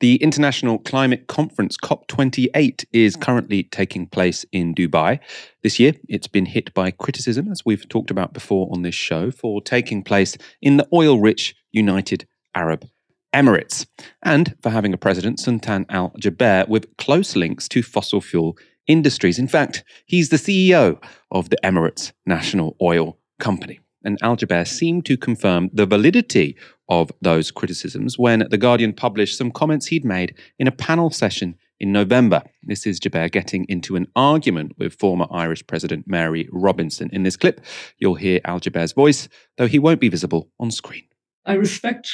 [0.00, 5.18] The International Climate Conference, COP28, is currently taking place in Dubai.
[5.62, 9.30] This year, it's been hit by criticism, as we've talked about before on this show,
[9.30, 12.86] for taking place in the oil rich United Arab
[13.32, 13.86] Emirates
[14.22, 19.38] and for having a president, Sultan Al Jaber, with close links to fossil fuel industries.
[19.38, 25.06] In fact, he's the CEO of the Emirates National Oil Company and Al Jaber seemed
[25.06, 26.56] to confirm the validity
[26.88, 31.56] of those criticisms when The Guardian published some comments he'd made in a panel session
[31.80, 32.42] in November.
[32.62, 37.10] This is Jaber getting into an argument with former Irish President Mary Robinson.
[37.12, 37.60] In this clip,
[37.98, 41.04] you'll hear Al Jaber's voice, though he won't be visible on screen.
[41.46, 42.10] I respect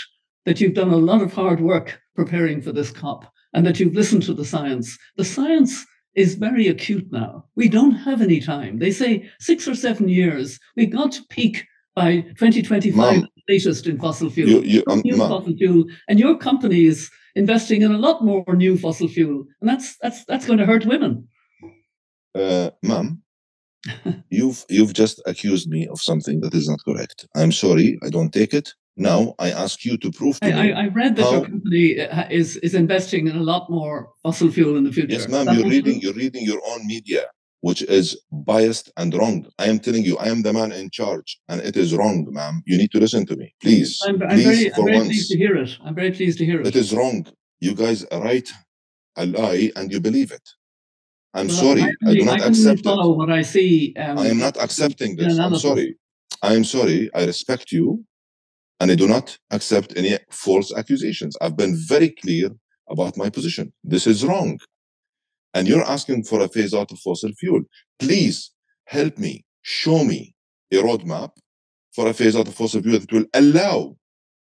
[0.47, 3.95] that you've done a lot of hard work preparing for this COP and that you've
[3.95, 4.99] listened to the science.
[5.17, 7.45] The science is very acute now.
[7.55, 8.79] We don't have any time.
[8.79, 10.59] They say six or seven years.
[10.77, 11.67] We've got to peak
[12.01, 14.49] by 2025 Mom, latest in fossil fuel.
[14.49, 18.45] You, you, um, new fossil fuel, and your company is investing in a lot more
[18.65, 21.29] new fossil fuel, and that's that's that's going to hurt women.
[22.35, 23.23] Uh, Mom,
[24.31, 27.27] you've you've just accused me of something that is not correct.
[27.41, 27.99] I'm sorry.
[28.07, 28.73] I don't take it.
[28.97, 30.73] Now I ask you to prove to I, me.
[30.73, 33.97] I, I read that how, your company uh, is is investing in a lot more
[34.23, 35.17] fossil fuel in the future.
[35.17, 35.47] Yes, ma'am.
[35.55, 36.01] You're reading.
[36.01, 36.03] True?
[36.05, 37.25] You're reading your own media.
[37.63, 39.47] Which is biased and wrong.
[39.59, 42.63] I am telling you, I am the man in charge, and it is wrong, ma'am.
[42.67, 44.01] You need to listen to me, please.
[44.07, 45.09] I'm, I'm please, very, I'm very once.
[45.09, 45.79] pleased to hear it.
[45.85, 46.67] I'm very pleased to hear it.
[46.67, 47.27] It is wrong.
[47.61, 48.49] You guys write
[49.17, 50.47] a lie and you believe it.
[51.35, 51.83] I'm Well, sorry.
[51.83, 52.85] I, I, do I not only accept it.
[52.85, 53.95] follow what I see.
[53.97, 55.39] Um, I am not accepting this.
[55.39, 55.97] I'm sorry.
[56.43, 57.11] I am sorry.
[57.15, 58.05] I respect you.
[58.81, 61.37] And I do not accept any false accusations.
[61.43, 62.49] I've been very clear
[62.89, 63.73] about my position.
[63.85, 64.59] This is wrong.
[65.55, 67.63] And you're asking for a phase out of fossil fuel.
[67.99, 68.53] Please
[68.85, 70.35] help me, show me
[70.73, 71.31] a roadmap
[71.93, 73.97] for a phase out of fossil fuel that will allow,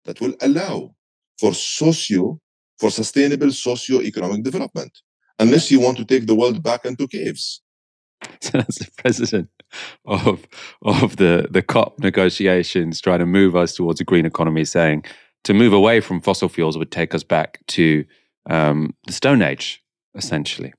[0.05, 0.93] that will allow
[1.39, 2.39] for socio,
[2.79, 4.91] for sustainable socio-economic development.
[5.39, 7.61] Unless you want to take the world back into caves.
[8.41, 9.49] So that's the president
[10.05, 10.45] of
[10.81, 15.05] of the the COP negotiations trying to move us towards a green economy, saying
[15.45, 18.05] to move away from fossil fuels would take us back to
[18.49, 19.81] um, the Stone Age,
[20.15, 20.73] essentially.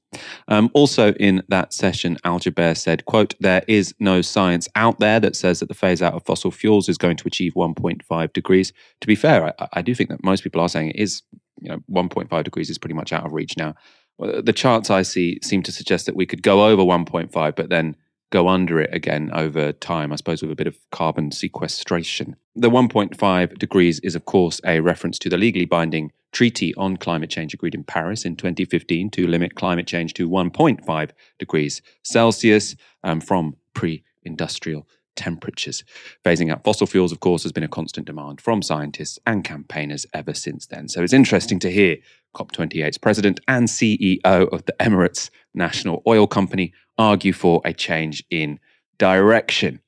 [0.49, 5.21] Um, also, in that session, Al Jaber said, "quote There is no science out there
[5.21, 8.73] that says that the phase out of fossil fuels is going to achieve 1.5 degrees."
[9.01, 11.23] To be fair, I, I do think that most people are saying it is.
[11.63, 13.75] You know, 1.5 degrees is pretty much out of reach now.
[14.19, 17.97] The charts I see seem to suggest that we could go over 1.5, but then
[18.31, 22.37] go under it again over time, I suppose, with a bit of carbon sequestration.
[22.55, 27.31] The 1.5 degrees is, of course, a reference to the legally binding treaty on climate
[27.31, 33.21] change agreed in Paris in 2015 to limit climate change to 1.5 degrees Celsius um,
[33.21, 35.85] from pre industrial temperatures.
[36.25, 40.07] Phasing out fossil fuels, of course, has been a constant demand from scientists and campaigners
[40.15, 40.89] ever since then.
[40.89, 41.97] So it's interesting to hear
[42.35, 48.61] COP28's president and CEO of the Emirates National Oil Company argue for a change in
[48.99, 49.81] direction.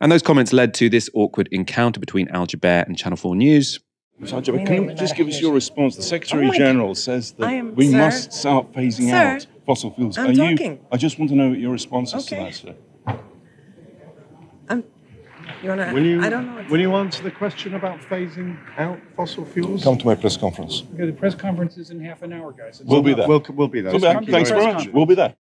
[0.00, 3.80] And those comments led to this awkward encounter between Al Jaber and Channel 4 News.
[4.24, 5.96] Sultan, but can you just give us your response?
[5.96, 7.98] The Secretary Oh my General says that am- we sir.
[7.98, 10.16] must start phasing Sir, out fossil fuels.
[10.16, 10.56] I'm Are you?
[10.56, 10.78] talking.
[10.92, 12.36] I just want to know what your responses Okay.
[12.52, 12.76] to that,
[13.08, 13.18] sir.
[14.68, 14.84] Um,
[15.62, 15.92] you wanna?
[15.92, 16.64] Will you, I don't know.
[16.70, 19.82] will you answer the question about phasing out fossil fuels?
[19.82, 20.84] Come to my press conference.
[20.94, 22.80] Okay, the press conference is in half an hour, guys.
[22.80, 23.26] It's We'll be there.
[23.26, 23.90] We'll, we'll be there.
[23.92, 24.22] We'll be there.
[24.22, 24.84] Thanks very very much.
[24.86, 24.94] much.
[24.94, 25.34] We'll be there.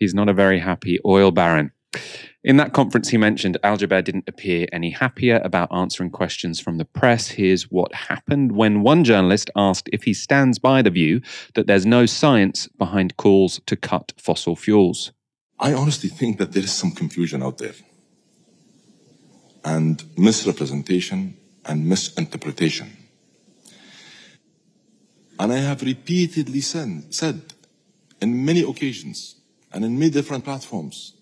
[0.00, 1.72] He's not a very happy oil baron.
[2.42, 6.78] In that conference, he mentioned Al Jaber didn't appear any happier about answering questions from
[6.78, 7.28] the press.
[7.28, 11.20] Here's what happened when one journalist asked if he stands by the view
[11.54, 15.12] that there's no science behind calls to cut fossil fuels.
[15.58, 17.74] I honestly think that there is some confusion out there
[19.62, 21.36] and misrepresentation
[21.66, 22.96] and misinterpretation.
[25.38, 27.52] And I have repeatedly said, said
[28.22, 29.39] in many occasions
[29.72, 31.14] and in many different platforms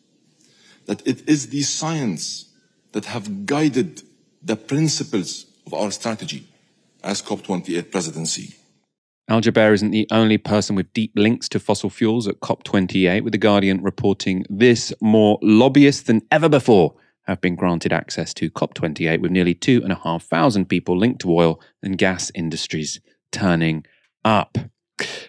[0.87, 2.47] that it is the science
[2.93, 4.03] that have guided
[4.43, 6.47] the principles of our strategy
[7.05, 8.55] as COP28 presidency.
[9.29, 13.33] Al Jaber isn't the only person with deep links to fossil fuels at COP28, with
[13.33, 16.95] The Guardian reporting this more lobbyists than ever before
[17.27, 22.33] have been granted access to COP28, with nearly 2,500 people linked to oil and gas
[22.35, 23.85] industries turning
[24.25, 24.57] up.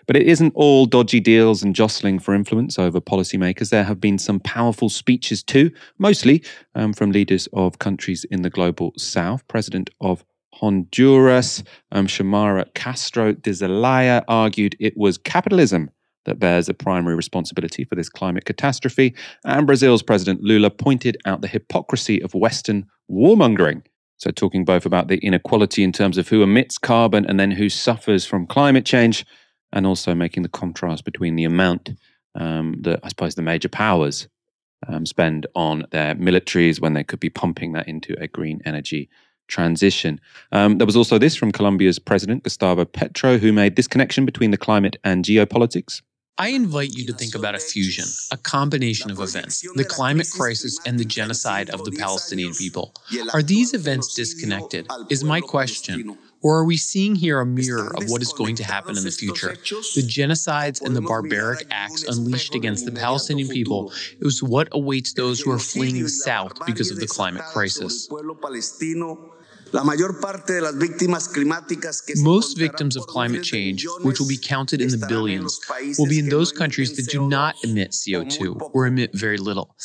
[0.07, 3.69] But it isn't all dodgy deals and jostling for influence over policymakers.
[3.69, 6.43] There have been some powerful speeches too, mostly
[6.75, 9.47] um, from leaders of countries in the global south.
[9.47, 15.89] President of Honduras, um, Xiomara Castro de Zelaya, argued it was capitalism
[16.25, 19.15] that bears a primary responsibility for this climate catastrophe.
[19.45, 23.83] And Brazil's President Lula pointed out the hypocrisy of Western warmongering.
[24.17, 27.69] So, talking both about the inequality in terms of who emits carbon and then who
[27.69, 29.25] suffers from climate change,
[29.71, 31.91] and also making the contrast between the amount
[32.35, 34.27] um, that I suppose the major powers
[34.87, 39.09] um, spend on their militaries when they could be pumping that into a green energy
[39.47, 40.21] transition.
[40.51, 44.51] Um, there was also this from Colombia's president, Gustavo Petro, who made this connection between
[44.51, 46.01] the climate and geopolitics.
[46.37, 50.79] I invite you to think about a fusion, a combination of events, the climate crisis
[50.85, 52.93] and the genocide of the Palestinian people.
[53.33, 54.87] Are these events disconnected?
[55.09, 56.17] Is my question.
[56.41, 59.11] Or are we seeing here a mirror of what is going to happen in the
[59.11, 59.49] future?
[59.49, 65.41] The genocides and the barbaric acts unleashed against the Palestinian people is what awaits those
[65.41, 68.07] who are fleeing the south because of the climate crisis.
[72.17, 75.59] Most victims of climate change, which will be counted in the billions,
[75.97, 79.75] will be in those countries that do not emit CO2 or emit very little.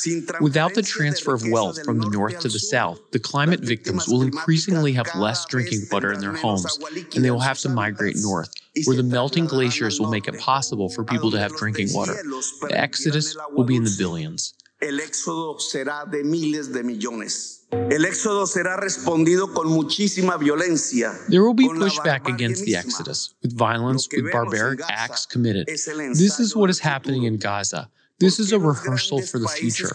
[0.41, 4.21] Without the transfer of wealth from the north to the south, the climate victims will
[4.21, 6.77] increasingly have less drinking water in their homes,
[7.15, 8.51] and they will have to migrate north,
[8.85, 12.13] where the melting glaciers will make it possible for people to have drinking water.
[12.13, 14.53] The exodus will be in the billions.
[14.81, 17.54] El éxodo será de miles de millones.
[17.89, 21.13] El éxodo será respondido con muchísima violencia.
[21.29, 25.67] There will be pushback against the Exodus, with violence, with barbaric acts committed.
[25.67, 27.89] This is what is happening in Gaza.
[28.17, 29.89] This is a rehearsal for the future.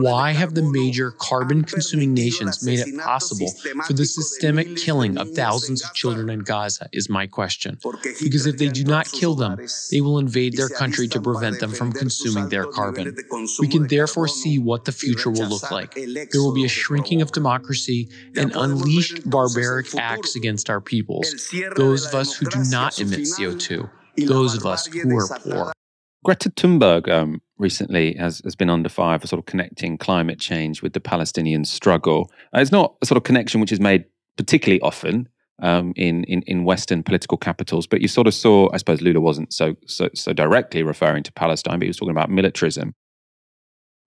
[0.00, 3.50] Why have the major carbon consuming nations made it possible
[3.84, 6.88] for the systemic killing of thousands of children in Gaza?
[6.92, 7.78] Is my question.
[8.22, 9.58] Because if they do not kill them,
[9.90, 13.16] they will invade their country to prevent them from consuming their carbon.
[13.58, 15.94] We can therefore see what the future will look like.
[15.94, 22.06] There will be a shrinking of democracy and unleashed barbaric acts against our peoples, those
[22.06, 23.90] of us who do not emit CO2,
[24.28, 25.72] those of us who are poor.
[26.24, 30.82] Greta Thunberg um, recently has, has been under fire for sort of connecting climate change
[30.82, 32.30] with the Palestinian struggle.
[32.54, 34.04] Uh, it's not a sort of connection which is made
[34.36, 35.28] particularly often
[35.60, 38.68] um, in, in in Western political capitals, but you sort of saw.
[38.72, 42.12] I suppose Lula wasn't so so so directly referring to Palestine, but he was talking
[42.12, 42.94] about militarism.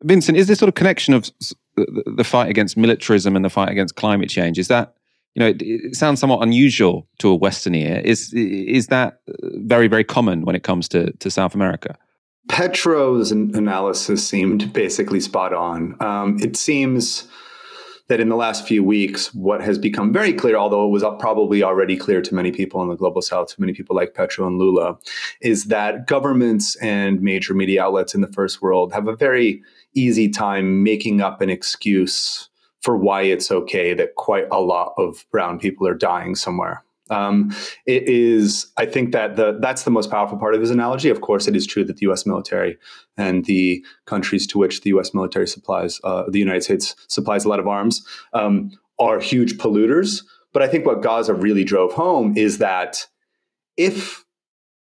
[0.04, 1.30] Vincent, is this sort of connection of
[1.76, 4.58] the, the fight against militarism and the fight against climate change?
[4.58, 4.96] Is that
[5.36, 8.02] you know, it, it, sounds somewhat unusual to a Western ear.
[8.04, 9.22] Is is that
[9.56, 11.98] very very common when it comes to to South America?
[12.50, 15.96] Petro's analysis seemed basically spot on.
[16.02, 17.28] Um, it seems
[18.08, 21.64] that in the last few weeks, what has become very clear, although it was probably
[21.64, 24.58] already clear to many people in the global south, to many people like Petro and
[24.58, 24.98] Lula,
[25.40, 29.64] is that governments and major media outlets in the first world have a very
[29.94, 32.50] easy time making up an excuse
[32.82, 36.84] for why it's okay that quite a lot of brown people are dying somewhere.
[37.10, 37.54] Um,
[37.86, 41.10] it is, I think that the that's the most powerful part of his analogy.
[41.10, 42.26] Of course, it is true that the U.S.
[42.26, 42.78] military
[43.18, 45.14] and the countries to which the U.S.
[45.14, 50.24] military supplies, uh, the United States supplies a lot of arms, um, are huge polluters.
[50.54, 53.06] But I think what Gaza really drove home is that
[53.76, 54.24] if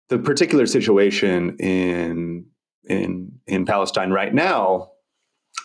[0.08, 2.46] the particular situation in
[2.88, 4.89] in in Palestine right now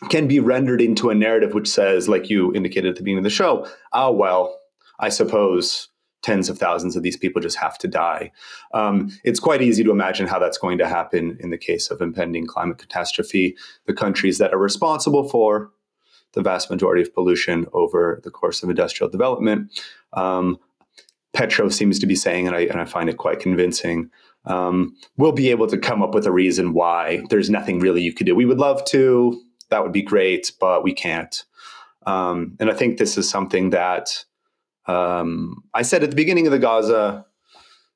[0.09, 3.23] can be rendered into a narrative which says, like you indicated at the beginning of
[3.23, 4.59] the show, oh well,
[4.99, 5.89] I suppose
[6.21, 8.31] tens of thousands of these people just have to die.
[8.73, 12.01] Um, it's quite easy to imagine how that's going to happen in the case of
[12.01, 13.55] impending climate catastrophe.
[13.85, 15.71] The countries that are responsible for
[16.33, 19.71] the vast majority of pollution over the course of industrial development.
[20.13, 20.57] Um,
[21.33, 24.09] Petro seems to be saying, and I, and I find it quite convincing,
[24.45, 28.13] um, we'll be able to come up with a reason why there's nothing really you
[28.13, 28.35] could do.
[28.35, 31.43] We would love to, that would be great, but we can't.
[32.05, 34.25] Um, and I think this is something that
[34.87, 37.25] um, I said at the beginning of the Gaza,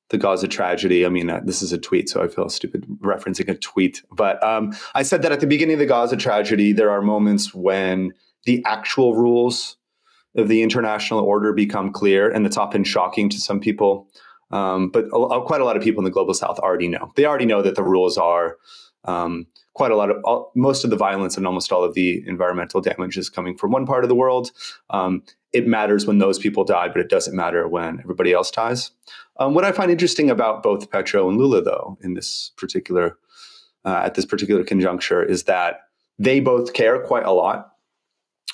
[0.10, 1.06] the Gaza tragedy.
[1.06, 4.02] I mean, uh, this is a tweet, so I feel stupid referencing a tweet.
[4.12, 7.54] But um, I said that at the beginning of the Gaza tragedy, there are moments
[7.54, 8.14] when
[8.46, 9.78] the actual rules
[10.36, 14.08] of the international order become clear, and it's often shocking to some people.
[14.52, 17.12] Um, but a, quite a lot of people in the global south already know.
[17.16, 18.58] They already know that the rules are
[19.06, 22.24] um, quite a lot of all, most of the violence and almost all of the
[22.28, 24.52] environmental damage is coming from one part of the world.
[24.90, 25.24] Um,
[25.54, 28.92] it matters when those people die, but it doesn't matter when everybody else dies.
[29.40, 33.18] Um, what I find interesting about both Petro and Lula, though, in this particular
[33.86, 35.82] uh, at this particular conjuncture, is that
[36.20, 37.72] they both care quite a lot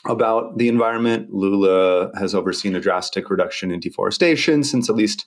[0.05, 1.33] about the environment.
[1.33, 5.25] Lula has overseen a drastic reduction in deforestation since at least.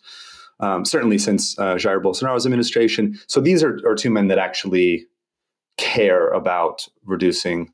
[0.61, 3.17] Um, certainly since uh, Jair Bolsonaro's administration.
[3.29, 5.07] So these are, are two men that actually
[5.77, 7.73] care about reducing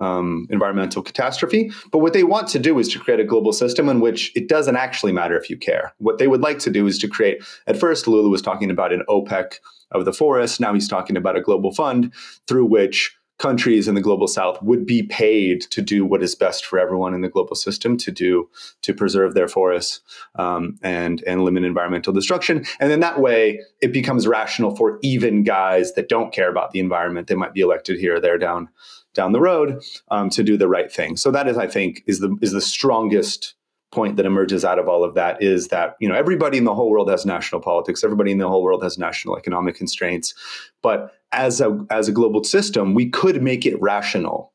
[0.00, 1.70] um, environmental catastrophe.
[1.92, 4.48] But what they want to do is to create a global system in which it
[4.48, 5.94] doesn't actually matter if you care.
[5.98, 8.92] What they would like to do is to create, at first, Lula was talking about
[8.92, 9.56] an OPEC
[9.92, 10.60] of the forest.
[10.60, 12.12] Now he's talking about a global fund
[12.48, 16.64] through which countries in the global south would be paid to do what is best
[16.64, 18.48] for everyone in the global system to do
[18.82, 20.00] to preserve their forests
[20.36, 22.64] um, and and limit environmental destruction.
[22.78, 26.80] And then that way it becomes rational for even guys that don't care about the
[26.80, 27.26] environment.
[27.26, 28.68] They might be elected here or there down
[29.14, 29.80] down the road
[30.10, 31.16] um, to do the right thing.
[31.16, 33.54] So that is i think is the is the strongest
[33.94, 36.74] point that emerges out of all of that is that you know everybody in the
[36.74, 38.02] whole world has national politics.
[38.02, 40.34] Everybody in the whole world has national economic constraints.
[40.82, 44.52] But as a as a global system we could make it rational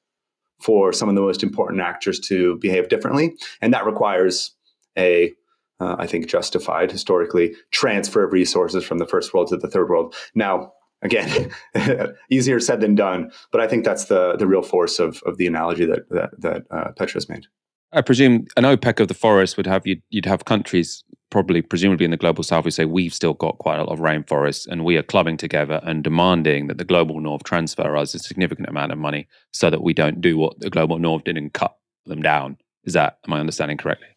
[0.60, 3.36] for some of the most important actors to behave differently.
[3.62, 4.52] And that requires
[4.98, 5.34] a
[5.80, 9.90] uh, I think justified historically transfer of resources from the first world to the third
[9.90, 10.14] world.
[10.36, 11.50] Now again
[12.30, 15.48] easier said than done but i think that's the the real force of of the
[15.48, 17.46] analogy that that, that uh, Petro's made
[17.92, 22.06] I presume an OPEC of the forest would have you'd, you'd have countries probably presumably
[22.06, 24.84] in the global south who say we've still got quite a lot of rainforests and
[24.84, 28.92] we are clubbing together and demanding that the global north transfer us a significant amount
[28.92, 31.76] of money so that we don't do what the global north did and cut
[32.06, 32.58] them down.
[32.84, 34.08] Is that am I understanding correctly?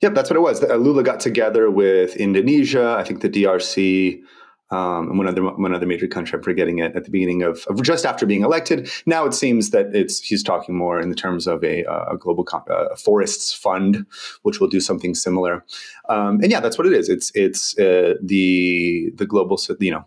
[0.00, 0.62] Yep, that's what it was.
[0.62, 4.20] Lula got together with Indonesia, I think the DRC,
[4.70, 6.36] um, and one other one other major country.
[6.36, 8.90] I'm forgetting it at the beginning of, of, just after being elected.
[9.06, 12.46] Now it seems that it's he's talking more in the terms of a, a global
[12.52, 14.06] uh, forests fund,
[14.42, 15.64] which will do something similar.
[16.08, 17.08] Um, and yeah, that's what it is.
[17.08, 20.06] It's it's uh, the the global you know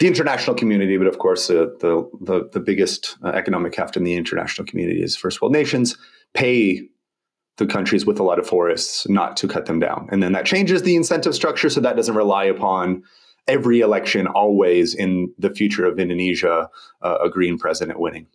[0.00, 4.02] the international community, but of course, uh, the, the, the biggest uh, economic heft in
[4.02, 5.96] the international community is first world nations
[6.34, 6.82] pay
[7.56, 10.46] the countries with a lot of forests not to cut them down, and then that
[10.46, 13.02] changes the incentive structure, so that doesn't rely upon
[13.46, 16.68] every election always in the future of Indonesia
[17.02, 18.26] uh, a green president winning.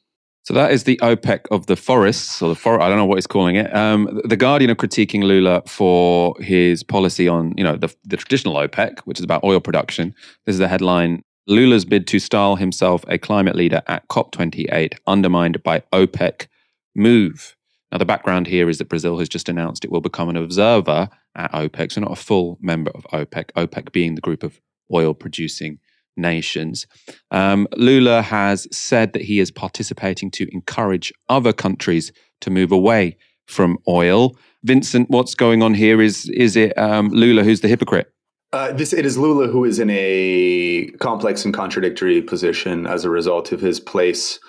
[0.43, 2.83] So that is the OPEC of the forests, or the forest.
[2.83, 3.75] I don't know what he's calling it.
[3.75, 8.55] Um, the Guardian are critiquing Lula for his policy on, you know, the, the traditional
[8.55, 10.15] OPEC, which is about oil production.
[10.45, 15.61] This is the headline: Lula's bid to style himself a climate leader at COP28 undermined
[15.61, 16.47] by OPEC
[16.95, 17.55] move.
[17.91, 21.09] Now, the background here is that Brazil has just announced it will become an observer
[21.35, 23.51] at OPEC, so not a full member of OPEC.
[23.55, 24.59] OPEC being the group of
[24.93, 25.79] oil producing
[26.15, 26.85] nations.
[27.31, 32.11] Um, Lula has said that he is participating to encourage other countries
[32.41, 33.17] to move away
[33.47, 34.35] from oil.
[34.63, 36.01] Vincent, what's going on here?
[36.01, 38.11] Is is it um, Lula who's the hypocrite?
[38.51, 43.09] Uh, this it is Lula who is in a complex and contradictory position as a
[43.09, 44.39] result of his place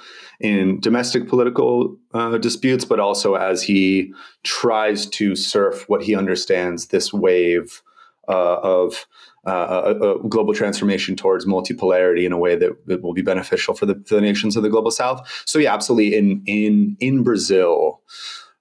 [0.40, 4.12] in domestic political uh, disputes, but also as he
[4.42, 7.82] tries to surf what he understands this wave
[8.28, 9.06] uh, of
[9.46, 13.74] uh, a, a, global transformation towards multipolarity in a way that, that will be beneficial
[13.74, 15.26] for the, for the, nations of the global south.
[15.46, 16.16] So yeah, absolutely.
[16.16, 18.02] In in in Brazil,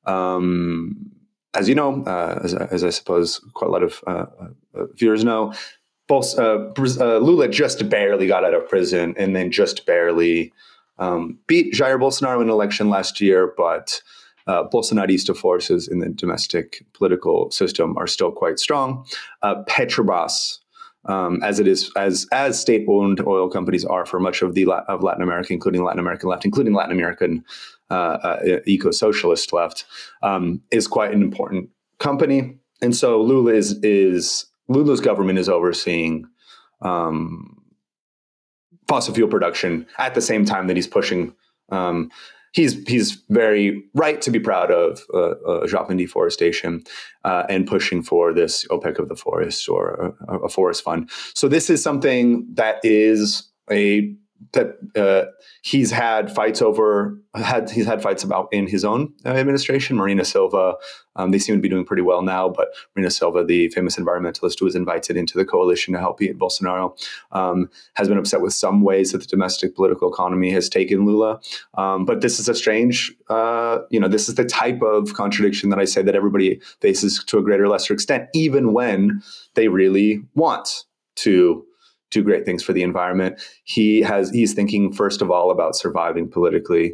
[0.05, 1.11] um,
[1.53, 4.25] as you know, uh, as, as, I suppose quite a lot of uh,
[4.73, 5.53] uh viewers know,
[6.07, 10.51] both, uh, uh, Lula just barely got out of prison and then just barely
[10.99, 14.01] um, beat Jair Bolsonaro in election last year, but
[14.47, 19.05] uh, Bolsonarista forces in the domestic political system are still quite strong.
[19.41, 20.57] Uh, Petrobras,
[21.05, 24.65] um, as it is as as state owned oil companies are for much of the
[24.87, 27.43] of Latin America, including Latin American left, including Latin American
[27.91, 29.85] uh, uh, eco socialist left,
[30.21, 31.69] um, is quite an important
[31.99, 32.57] company.
[32.81, 36.25] And so Lula is is Lula's government is overseeing
[36.81, 37.58] um,
[38.89, 41.33] fossil fuel production at the same time that he's pushing
[41.71, 42.09] um,
[42.53, 46.83] he's he's very right to be proud of uh, uh, Japan deforestation
[47.23, 51.09] uh, and pushing for this OPEC of the forest or a, a, forest fund.
[51.35, 54.15] So this is something that is a
[54.53, 55.29] that uh,
[55.61, 59.95] he's had fights over had he's had fights about in his own uh, administration.
[59.95, 60.75] Marina Silva,
[61.15, 64.59] um, they seem to be doing pretty well now, but Marina Silva, the famous environmentalist
[64.59, 66.97] who was invited into the coalition to help beat Bolsonaro,
[67.31, 71.39] um, has been upset with some ways that the domestic political economy has taken Lula.
[71.75, 75.69] Um, but this is a strange, uh, you know, this is the type of contradiction
[75.69, 79.21] that I say that everybody faces to a greater or lesser extent, even when
[79.53, 80.85] they really want
[81.17, 81.65] to
[82.11, 83.41] do great things for the environment.
[83.63, 86.93] He has he's thinking first of all about surviving politically.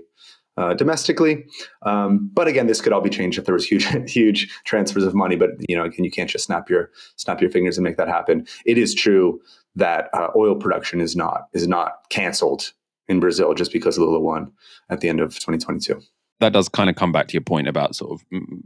[0.58, 1.46] Uh, domestically,
[1.82, 5.14] um, but again, this could all be changed if there was huge, huge transfers of
[5.14, 5.36] money.
[5.36, 8.08] But you know, again, you can't just snap your snap your fingers and make that
[8.08, 8.48] happen.
[8.66, 9.42] It is true
[9.76, 12.72] that uh, oil production is not is not canceled
[13.08, 14.52] in Brazil just because Lula won
[14.90, 16.02] at the end of 2022.
[16.40, 18.62] That does kind of come back to your point about sort of mm,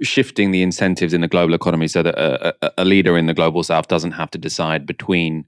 [0.00, 3.34] shifting the incentives in the global economy so that a, a, a leader in the
[3.34, 5.44] global south doesn't have to decide between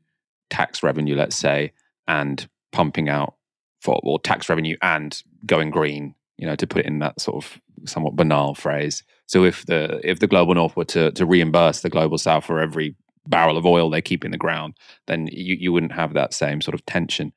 [0.55, 1.73] tax revenue, let's say,
[2.07, 3.35] and pumping out
[3.81, 7.45] for or tax revenue and going green, you know, to put it in that sort
[7.45, 9.03] of somewhat banal phrase.
[9.27, 12.61] So if the if the global north were to to reimburse the global south for
[12.61, 12.95] every
[13.27, 14.75] barrel of oil they keep in the ground,
[15.07, 17.33] then you, you wouldn't have that same sort of tension.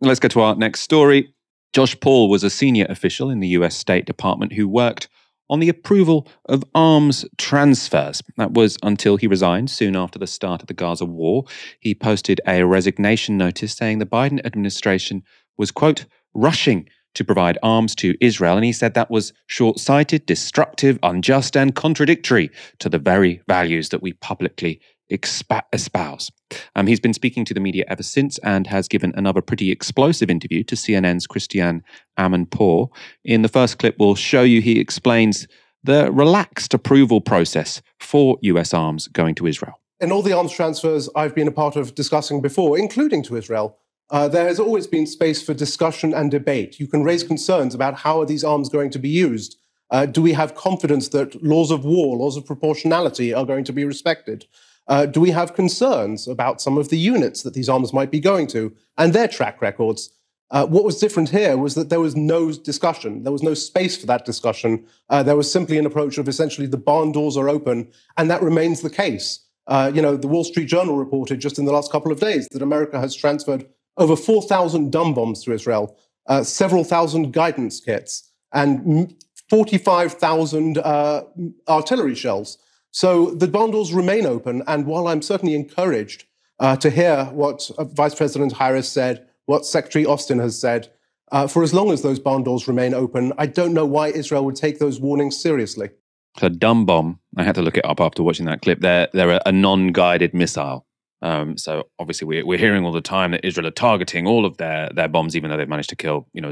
[0.00, 1.34] Let's go to our next story.
[1.72, 5.08] Josh Paul was a senior official in the US State Department who worked
[5.50, 8.22] on the approval of arms transfers.
[8.38, 11.44] That was until he resigned soon after the start of the Gaza war.
[11.80, 15.22] He posted a resignation notice saying the Biden administration
[15.58, 18.54] was, quote, rushing to provide arms to Israel.
[18.56, 23.88] And he said that was short sighted, destructive, unjust, and contradictory to the very values
[23.88, 24.80] that we publicly
[25.10, 26.30] espouse.
[26.74, 30.30] Um, he's been speaking to the media ever since and has given another pretty explosive
[30.30, 31.82] interview to CNN's Christiane
[32.18, 32.88] Amanpour.
[33.24, 35.46] In the first clip, we'll show you he explains
[35.82, 39.78] the relaxed approval process for US arms going to Israel.
[40.00, 43.76] In all the arms transfers I've been a part of discussing before, including to Israel,
[44.10, 46.80] uh, there has always been space for discussion and debate.
[46.80, 49.56] You can raise concerns about how are these arms going to be used.
[49.90, 53.72] Uh, do we have confidence that laws of war, laws of proportionality are going to
[53.72, 54.46] be respected?
[54.88, 58.20] Uh, do we have concerns about some of the units that these arms might be
[58.20, 60.10] going to and their track records?
[60.50, 63.22] Uh, what was different here was that there was no discussion.
[63.22, 64.84] There was no space for that discussion.
[65.08, 68.42] Uh, there was simply an approach of essentially the barn doors are open, and that
[68.42, 69.46] remains the case.
[69.68, 72.48] Uh, you know, the Wall Street Journal reported just in the last couple of days
[72.48, 73.66] that America has transferred
[73.96, 79.14] over 4,000 dumb bombs to Israel, uh, several thousand guidance kits, and
[79.48, 81.22] 45,000 uh,
[81.68, 82.58] artillery shells.
[82.90, 84.62] So the bundles remain open.
[84.66, 86.24] And while I'm certainly encouraged
[86.58, 90.92] uh, to hear what uh, Vice President Harris said, what Secretary Austin has said.
[91.32, 94.44] Uh, for as long as those barn doors remain open, I don't know why Israel
[94.44, 95.90] would take those warnings seriously.
[96.38, 97.18] So dumb bomb.
[97.36, 98.80] I had to look it up after watching that clip.
[98.80, 100.86] They're they're a non-guided missile.
[101.22, 104.56] Um, so obviously we're, we're hearing all the time that Israel are targeting all of
[104.56, 106.50] their their bombs, even though they've managed to kill you know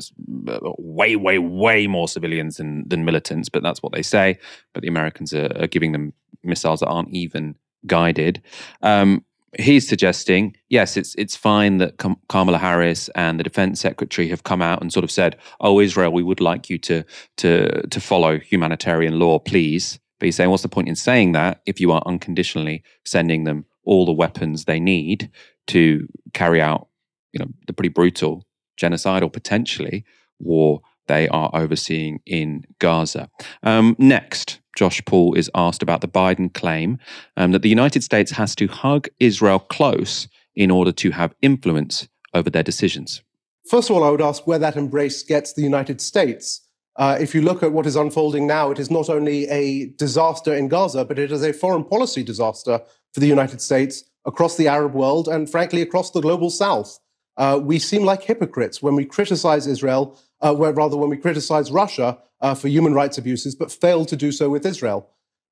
[0.79, 3.49] way way way more civilians than than militants.
[3.49, 4.39] But that's what they say.
[4.75, 6.13] But the Americans are, are giving them
[6.43, 7.57] missiles that aren't even
[7.87, 8.43] guided.
[8.83, 9.25] Um,
[9.59, 11.97] he's suggesting yes, it's it's fine that
[12.29, 16.13] Kamala Harris and the Defense Secretary have come out and sort of said, "Oh, Israel,
[16.13, 17.05] we would like you to
[17.39, 21.61] to to follow humanitarian law, please." But he's saying, what's the point in saying that
[21.65, 25.31] if you are unconditionally sending them all the weapons they need
[25.67, 26.89] to carry out,
[27.33, 28.45] you know, the pretty brutal
[28.77, 30.05] genocide or potentially
[30.39, 33.31] war they are overseeing in Gaza.
[33.63, 36.99] Um, next, Josh Paul is asked about the Biden claim
[37.39, 42.09] um, that the United States has to hug Israel close in order to have influence
[42.35, 43.23] over their decisions.
[43.71, 46.61] First of all, I would ask where that embrace gets the United States.
[46.97, 50.55] Uh, if you look at what is unfolding now, it is not only a disaster
[50.55, 52.81] in Gaza, but it is a foreign policy disaster
[53.13, 56.99] for the United States across the Arab world and, frankly, across the global south.
[57.37, 62.19] Uh, we seem like hypocrites when we criticize Israel, uh, rather, when we criticize Russia
[62.41, 65.09] uh, for human rights abuses, but fail to do so with Israel.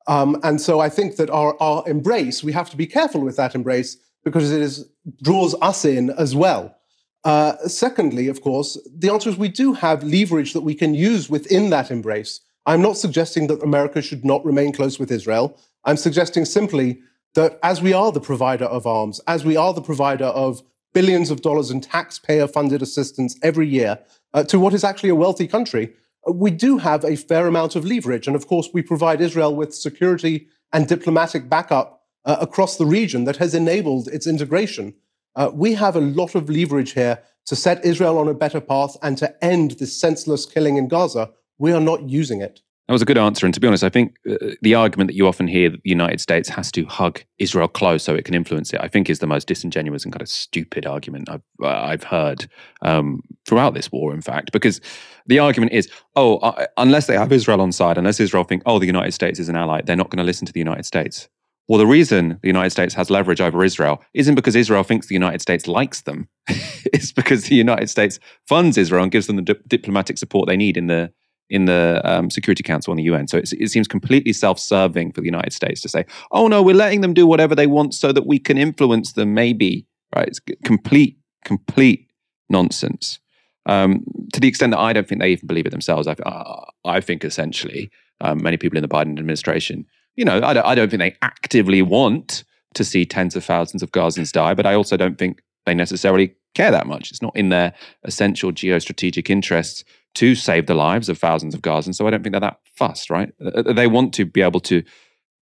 [0.08, 3.36] Um, and so I think that our, our embrace, we have to be careful with
[3.36, 4.88] that embrace because it is,
[5.22, 6.76] draws us in as well.
[7.24, 11.28] Uh, secondly, of course, the answer is we do have leverage that we can use
[11.28, 12.40] within that embrace.
[12.66, 15.58] I'm not suggesting that America should not remain close with Israel.
[15.84, 17.00] I'm suggesting simply
[17.36, 20.62] that as we are the provider of arms, as we are the provider of
[20.92, 23.98] billions of dollars in taxpayer funded assistance every year
[24.34, 25.92] uh, to what is actually a wealthy country,
[26.32, 28.26] we do have a fair amount of leverage.
[28.26, 33.24] And of course, we provide Israel with security and diplomatic backup uh, across the region
[33.24, 34.94] that has enabled its integration.
[35.36, 38.96] Uh, we have a lot of leverage here to set Israel on a better path
[39.02, 41.30] and to end this senseless killing in Gaza.
[41.58, 42.60] We are not using it.
[42.88, 43.46] That was a good answer.
[43.46, 45.90] And to be honest, I think uh, the argument that you often hear that the
[45.90, 49.18] United States has to hug Israel close so it can influence it, I think is
[49.18, 52.48] the most disingenuous and kind of stupid argument I've, uh, I've heard
[52.82, 54.80] um, throughout this war, in fact, because
[55.26, 58.78] the argument is, oh, uh, unless they have Israel on side, unless Israel think, oh,
[58.78, 61.28] the United States is an ally, they're not going to listen to the United States.
[61.68, 65.14] Well, the reason the United States has leverage over Israel isn't because Israel thinks the
[65.14, 66.28] United States likes them.
[66.48, 70.56] it's because the United States funds Israel and gives them the di- diplomatic support they
[70.56, 71.12] need in the
[71.48, 73.28] in the um, Security Council and the UN.
[73.28, 77.00] So it seems completely self-serving for the United States to say, "Oh no, we're letting
[77.00, 80.28] them do whatever they want so that we can influence them." Maybe right?
[80.28, 82.10] It's complete, complete
[82.48, 83.18] nonsense.
[83.66, 86.06] Um, to the extent that I don't think they even believe it themselves.
[86.06, 87.90] I, uh, I think essentially
[88.20, 91.16] um, many people in the Biden administration, you know, I don't, I don't think they
[91.22, 92.44] actively want
[92.74, 96.34] to see tens of thousands of Gazans die, but I also don't think they necessarily
[96.54, 97.10] care that much.
[97.10, 97.74] It's not in their
[98.04, 99.84] essential geostrategic interests
[100.16, 101.94] to save the lives of thousands of Gazans.
[101.94, 103.32] So I don't think they're that fussed, right?
[103.40, 104.82] Uh, uh, they want to be able to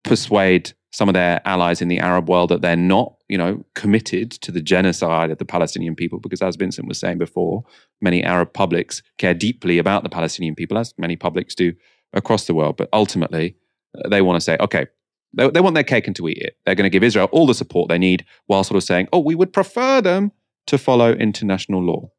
[0.02, 4.30] persuade some of their allies in the Arab world that they're not, you know, committed
[4.30, 7.62] to the genocide of the Palestinian people, because as Vincent was saying before,
[8.00, 11.72] many Arab publics care deeply about the Palestinian people, as many publics do
[12.12, 12.76] across the world.
[12.76, 13.56] But ultimately,
[13.96, 14.86] uh, they want to say, okay,
[15.32, 16.56] they, they want their cake and to eat it.
[16.64, 19.20] They're going to give Israel all the support they need, while sort of saying, oh,
[19.20, 20.32] we would prefer them
[20.66, 22.10] to follow international law.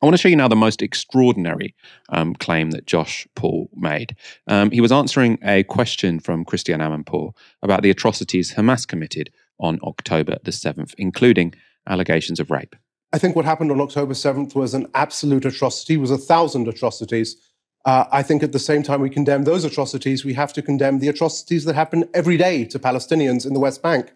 [0.00, 1.74] I want to show you now the most extraordinary
[2.10, 4.14] um, claim that Josh Paul made.
[4.46, 7.32] Um, he was answering a question from Christiane Amanpour
[7.62, 11.52] about the atrocities Hamas committed on October the 7th, including
[11.88, 12.76] allegations of rape.
[13.12, 17.36] I think what happened on October 7th was an absolute atrocity, was a thousand atrocities.
[17.84, 21.00] Uh, I think at the same time we condemn those atrocities, we have to condemn
[21.00, 24.12] the atrocities that happen every day to Palestinians in the West Bank.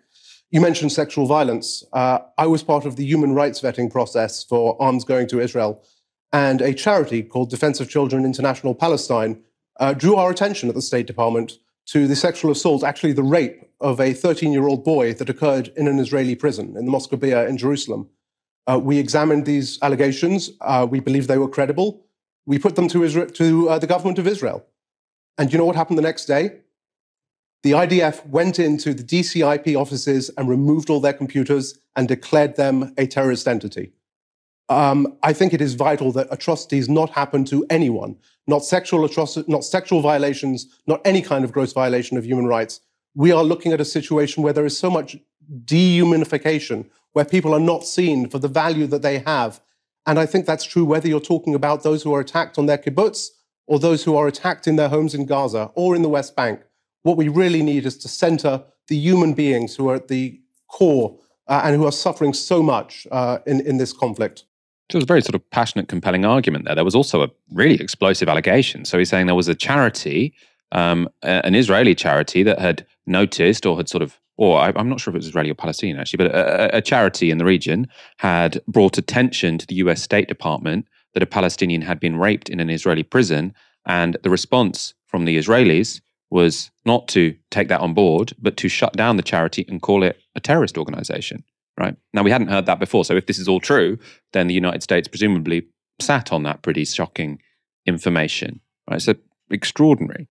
[0.53, 1.83] You mentioned sexual violence.
[1.95, 5.83] Uh, I was part of the human rights vetting process for arms going to Israel,
[6.31, 9.43] and a charity called Defense of Children International Palestine
[9.81, 11.53] uh, drew our attention at the State Department
[11.87, 15.73] to the sexual assault, actually the rape of a 13 year old boy that occurred
[15.75, 18.11] in an Israeli prison in the Mosque in Jerusalem.
[18.67, 20.51] Uh, we examined these allegations.
[20.61, 22.05] Uh, we believed they were credible.
[22.45, 24.67] We put them to, Israel, to uh, the government of Israel.
[25.39, 26.59] And you know what happened the next day?
[27.63, 32.93] The IDF went into the DCIP offices and removed all their computers and declared them
[32.99, 33.93] a terrorist entity.
[34.69, 39.49] Um, I think it is vital that atrocities not happen to anyone, not sexual atrocities,
[39.49, 42.81] not sexual violations, not any kind of gross violation of human rights.
[43.15, 45.17] We are looking at a situation where there is so much
[45.65, 49.61] dehumanification, where people are not seen for the value that they have.
[50.07, 52.79] And I think that's true whether you're talking about those who are attacked on their
[52.79, 53.29] kibbutz
[53.67, 56.63] or those who are attacked in their homes in Gaza or in the West Bank.
[57.03, 61.19] What we really need is to center the human beings who are at the core
[61.49, 64.45] uh, and who are suffering so much uh, in, in this conflict.
[64.89, 66.75] It was a very sort of passionate, compelling argument there.
[66.75, 68.85] There was also a really explosive allegation.
[68.85, 70.35] So he's saying there was a charity,
[70.73, 75.01] um, an Israeli charity, that had noticed or had sort of, or I, am not
[75.01, 77.89] sure if it was Israeli or Palestinian actually, but a, a charity in the region
[78.19, 82.61] had brought attention to the US State Department that a Palestinian had been raped in
[82.61, 83.55] an Israeli prison.
[83.87, 86.01] And the response from the Israelis
[86.33, 90.03] was not to take that on board, but to shut down the charity and call
[90.03, 91.45] it a terrorist organization.
[91.79, 93.05] Right now, we hadn't heard that before.
[93.05, 93.99] So, if this is all true,
[94.33, 95.67] then the United States presumably
[96.01, 97.41] sat on that pretty shocking
[97.87, 98.61] information.
[98.91, 99.15] Right, so
[99.51, 100.29] extraordinary.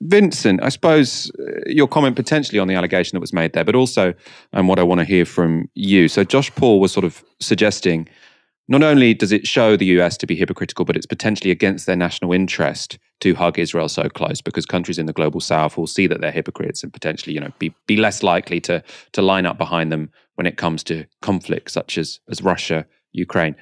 [0.00, 3.74] Vincent, I suppose uh, your comment potentially on the allegation that was made there, but
[3.74, 4.14] also
[4.52, 6.08] um, what I want to hear from you.
[6.08, 8.08] So, Josh Paul was sort of suggesting
[8.68, 11.96] not only does it show the US to be hypocritical, but it's potentially against their
[11.96, 16.06] national interest to hug Israel so close because countries in the global south will see
[16.06, 19.58] that they're hypocrites and potentially, you know, be, be less likely to to line up
[19.58, 23.56] behind them when it comes to conflicts such as as Russia, Ukraine.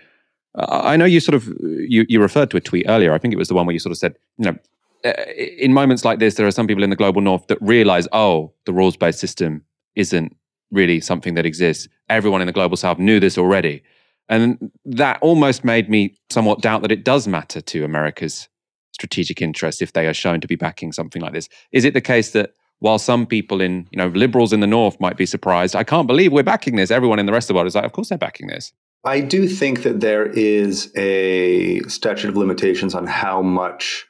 [0.57, 3.15] Uh, I know you sort of you, you referred to a tweet earlier.
[3.15, 4.59] I think it was the one where you sort of said, you know,
[5.05, 5.13] uh,
[5.59, 8.53] in moments like this, there are some people in the global north that realize, oh,
[8.65, 10.37] the rules based system isn't
[10.73, 11.89] really something that exists.
[12.09, 13.83] Everyone in the global south knew this already.
[14.29, 18.49] And that almost made me somewhat doubt that it does matter to America's
[18.93, 21.49] strategic interests if they are shown to be backing something like this.
[21.73, 24.99] Is it the case that while some people in, you know, liberals in the North
[25.01, 27.55] might be surprised, I can't believe we're backing this, everyone in the rest of the
[27.55, 28.73] world is like, of course they're backing this.
[29.05, 34.07] I do think that there is a statute of limitations on how much,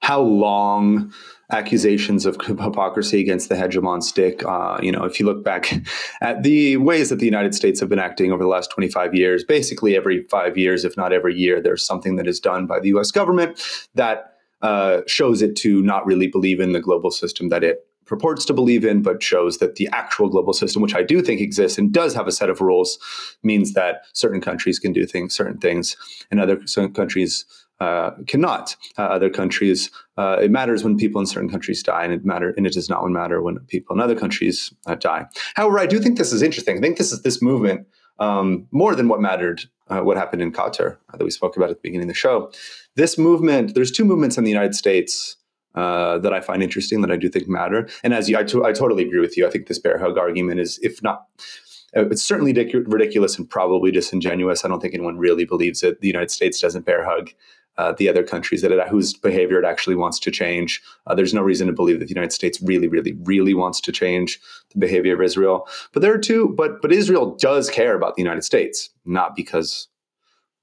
[0.00, 1.12] how long
[1.52, 4.44] accusations of hypocrisy against the hegemon stick.
[4.44, 5.72] Uh, you know, if you look back
[6.20, 9.44] at the ways that the United States have been acting over the last 25 years,
[9.44, 12.88] basically every five years, if not every year, there's something that is done by the
[12.88, 13.60] US government
[13.94, 18.44] that uh, shows it to not really believe in the global system that it purports
[18.44, 21.78] to believe in, but shows that the actual global system, which I do think exists
[21.78, 22.98] and does have a set of rules,
[23.44, 25.96] means that certain countries can do things, certain things,
[26.28, 26.56] and other
[26.92, 27.44] countries
[27.80, 28.76] uh, cannot.
[28.98, 32.52] Uh, other countries, uh, it matters when people in certain countries die, and it matter,
[32.56, 35.24] and it does not matter when people in other countries uh, die.
[35.54, 36.76] However, I do think this is interesting.
[36.76, 37.86] I think this is this movement
[38.18, 41.76] um, more than what mattered, uh, what happened in Qatar that we spoke about at
[41.76, 42.52] the beginning of the show.
[42.96, 45.36] This movement, there's two movements in the United States.
[45.74, 48.72] that I find interesting, that I do think matter, and as you, I, to, I
[48.72, 49.46] totally agree with you.
[49.46, 51.28] I think this bear hug argument is, if not
[51.92, 54.64] it's certainly ridiculous and probably disingenuous.
[54.64, 56.00] I don't think anyone really believes it.
[56.00, 57.30] The United States doesn't bear hug
[57.78, 60.82] uh, the other countries that it, whose behavior it actually wants to change.
[61.06, 63.92] Uh, there's no reason to believe that the United States really, really, really wants to
[63.92, 64.38] change
[64.72, 65.66] the behavior of Israel.
[65.92, 66.54] But there are two.
[66.56, 69.88] But but Israel does care about the United States, not because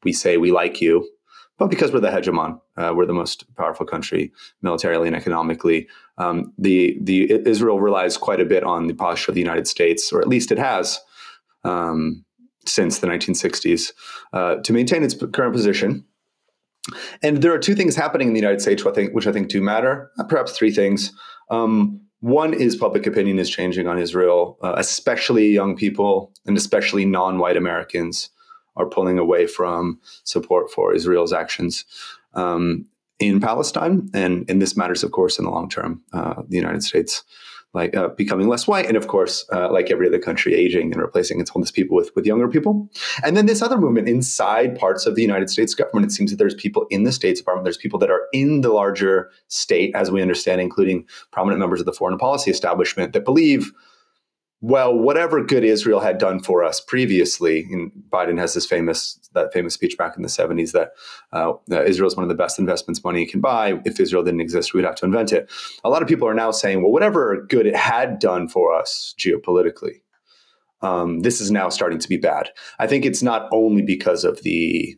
[0.03, 1.09] we say we like you,
[1.57, 2.61] but because we're the hegemon.
[2.75, 4.31] Uh, we're the most powerful country
[4.61, 5.87] militarily and economically.
[6.17, 10.11] Um, the the Israel relies quite a bit on the posture of the United States,
[10.11, 10.99] or at least it has.
[11.63, 12.23] Um,
[12.65, 13.93] since the 1960s,
[14.33, 16.03] uh, to maintain its current position,
[17.21, 19.31] and there are two things happening in the United States, which I think, which I
[19.31, 20.11] think do matter.
[20.19, 21.11] Uh, perhaps three things.
[21.49, 27.05] Um, one is public opinion is changing on Israel, uh, especially young people and especially
[27.05, 28.29] non-white Americans
[28.75, 31.85] are pulling away from support for Israel's actions
[32.33, 32.85] um,
[33.19, 36.01] in Palestine, and and this matters, of course, in the long term.
[36.13, 37.23] Uh, the United States
[37.77, 41.01] like uh, becoming less white, and of course, uh, like every other country, aging and
[41.01, 42.89] replacing its homeless people with with younger people.
[43.23, 46.11] And then this other movement inside parts of the United States government.
[46.11, 48.69] It seems that there's people in the State Department, there's people that are in the
[48.69, 53.71] larger state, as we understand, including prominent members of the foreign policy establishment, that believe
[54.59, 59.53] well, whatever good Israel had done for us previously, and Biden has this famous that
[59.53, 60.93] famous speech back in the seventies that
[61.31, 63.79] uh, Israel is one of the best investments money can buy.
[63.85, 65.51] If Israel didn't exist, we'd have to invent it.
[65.83, 69.13] A lot of people are now saying, well, whatever good it had done for us
[69.19, 70.01] geopolitically,
[70.81, 72.49] um, this is now starting to be bad.
[72.79, 74.95] I think it's not only because of the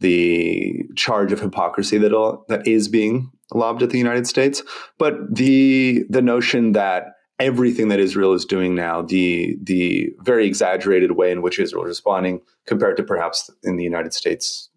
[0.00, 4.64] the charge of hypocrisy that that is being lobbed at the United States,
[4.98, 11.12] but the the notion that everything that Israel is doing now, the the very exaggerated
[11.12, 14.68] way in which Israel is responding, compared to perhaps in the United States,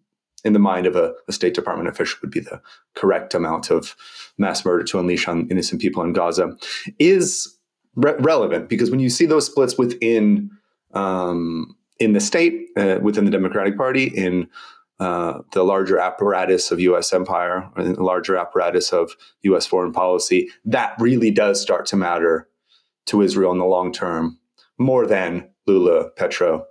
[0.44, 2.62] in the mind of a, a State Department official, would be the
[2.96, 3.96] correct amount of
[4.38, 6.56] mass murder to unleash on innocent people in Gaza,
[7.00, 7.58] is
[7.96, 10.52] re- relevant because when you see those splits within
[10.94, 14.48] um, in the state, uh, within the Democratic Party, in
[15.00, 17.12] uh, the larger apparatus of U.S.
[17.12, 19.66] empire, or the larger apparatus of U.S.
[19.66, 22.48] foreign policy, that really does start to matter
[23.08, 24.38] to Israel in the long term,
[24.78, 26.66] more than Lula, Petro,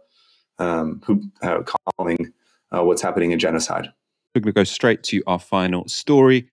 [0.59, 1.63] um, who uh,
[1.97, 2.33] calling
[2.75, 3.93] uh, what's happening a genocide.
[4.35, 6.51] We're going to go straight to our final story.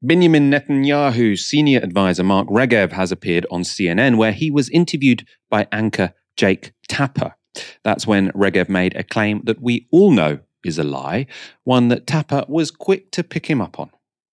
[0.00, 5.66] Benjamin Netanyahu's senior advisor Mark Regev has appeared on CNN, where he was interviewed by
[5.72, 7.34] anchor Jake Tapper.
[7.82, 11.26] That's when Regev made a claim that we all know is a lie,
[11.64, 13.90] one that Tapper was quick to pick him up on.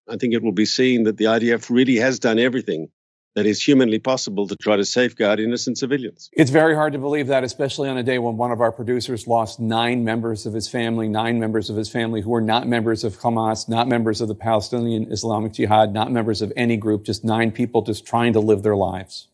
[0.08, 2.90] I think it will be seen that the IDF really has done everything
[3.36, 6.30] that is humanly possible to try to safeguard innocent civilians.
[6.34, 9.28] It's very hard to believe that, especially on a day when one of our producers
[9.28, 13.04] lost nine members of his family, nine members of his family who were not members
[13.04, 17.26] of Hamas, not members of the Palestinian Islamic Jihad, not members of any group, just
[17.26, 19.28] nine people just trying to live their lives.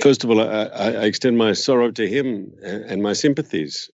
[0.00, 3.88] First of all, I, I extend my sorrow to him and my sympathies.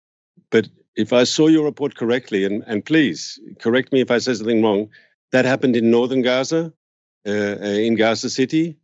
[0.52, 4.36] But if I saw your report correctly, and, and please correct me if I say
[4.36, 4.90] something wrong,
[5.32, 6.72] that happened in northern Gaza,
[7.28, 8.78] Uh, in Gaza City,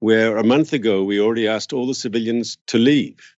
[0.00, 3.34] where a month ago we already asked all the civilians to leave.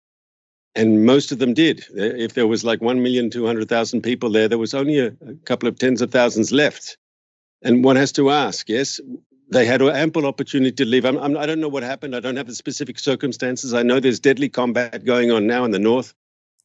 [0.75, 1.81] And most of them did.
[1.91, 5.79] Uh, if there was like 1,200,000 people there, there was only a, a couple of
[5.79, 6.99] tens of thousands left.
[7.63, 9.01] And one has to ask, yes,
[9.51, 11.05] they had ample opportunity to leave.
[11.05, 12.17] I'm, I'm, I do not know what happened.
[12.17, 13.75] I don't have the specific circumstances.
[13.75, 16.15] I know there's deadly combat going on now in the north,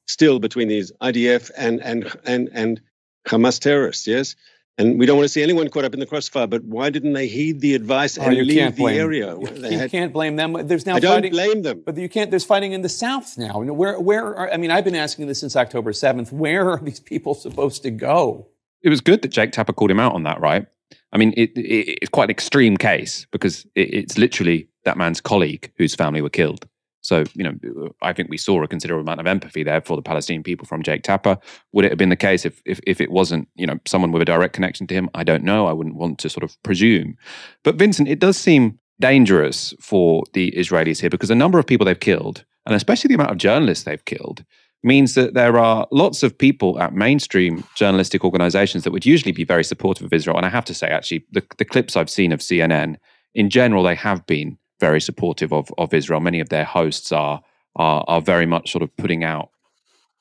[0.07, 2.81] still between these IDF and and and and
[3.27, 4.07] Hamas terrorists.
[4.07, 4.35] Yes,
[4.77, 6.47] and we don't want to see anyone caught up in the crossfire.
[6.47, 9.35] But why didn't they heed the advice Oh, and you leave can't the blame, area?
[9.39, 10.53] You, They you had- can't blame them.
[10.67, 11.83] There's now I don't fighting, blame them.
[11.85, 12.29] but you can't.
[12.29, 13.59] There's fighting in the South now.
[13.61, 14.25] Where, where?
[14.35, 16.31] Are, I mean, I've been asking this since October 7th.
[16.31, 18.47] Where are these people supposed to go?
[18.83, 20.65] It was good that Jake Tapper called him out on that, right?
[21.11, 25.19] I mean, it, it, it's quite an extreme case because it, it's literally that man's
[25.21, 26.67] colleague whose family were killed.
[27.07, 30.01] So, you know, I think we saw a considerable amount of empathy there for the
[30.01, 31.37] Palestinian people from Jake Tapper.
[31.71, 34.21] Would it have been the case if, if, if it wasn't, you know, someone with
[34.21, 35.09] a direct connection to him?
[35.15, 35.67] I don't know.
[35.67, 37.17] I wouldn't want to sort of presume.
[37.63, 41.85] But Vincent, it does seem dangerous for the Israelis here because the number of people
[41.85, 44.43] they've killed, and especially the amount of journalists they've killed,
[44.83, 49.45] means that there are lots of people at mainstream journalistic organizations that would usually be
[49.45, 50.35] very supportive of Israel.
[50.35, 52.97] And I have to say, actually, the, the clips I've seen of CNN,
[53.33, 56.19] in general, they have been very supportive of, of Israel.
[56.19, 57.41] Many of their hosts are,
[57.75, 59.49] are are very much sort of putting out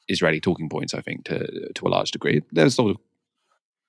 [0.08, 2.42] Israeli talking points, I think, to to a large degree.
[2.52, 2.96] There's sort of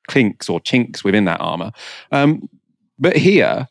[0.07, 1.71] clinks or chinks within that armor.
[2.11, 2.49] Um,
[2.97, 3.67] but here,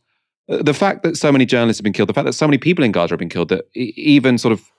[0.48, 2.84] the fact that so many journalists have been killed, the fact that so many people
[2.84, 4.70] in Gaza have been killed, that even sort of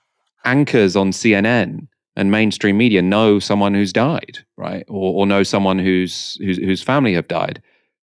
[0.45, 5.78] anchors on CNN and mainstream media know someone who's died, right, or, or know someone
[5.78, 7.61] whose whose whose family have died.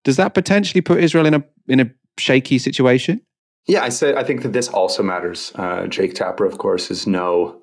[0.03, 3.21] Does that potentially put Israel in a in a shaky situation?
[3.69, 5.51] Yeah, I said I think that this also matters.
[5.53, 7.61] Uh, Jake Tapper, of course, is no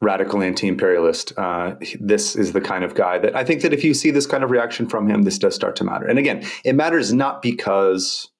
[0.00, 1.32] radical anti-imperialist.
[1.36, 4.24] Uh, this is the kind of guy that I think that if you see this
[4.24, 6.06] kind of reaction from him, this does start to matter.
[6.06, 8.30] And again, it matters not because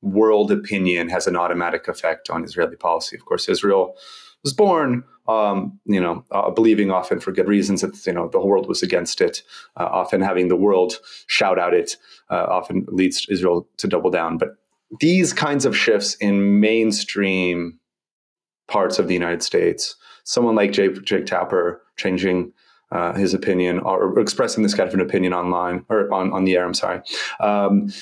[0.00, 3.14] world opinion has an automatic effect on Israeli policy.
[3.14, 3.94] Of course, Israel
[4.42, 8.40] was born, um, you know, uh, believing often for good reasons that you know the
[8.40, 9.42] whole world was against it.
[9.76, 10.94] Uh, often having the world
[11.26, 11.98] shout out it
[12.30, 14.38] uh, often leads Israel to double down.
[14.38, 14.56] But
[15.00, 17.78] these kinds of shifts in mainstream
[18.68, 22.52] parts of the United States, someone like Jake, Jake Tapper changing
[22.90, 26.56] uh, his opinion or, expressing this kind of an opinion online or on, on the
[26.56, 27.00] air, I'm sorry.
[27.40, 27.92] Um,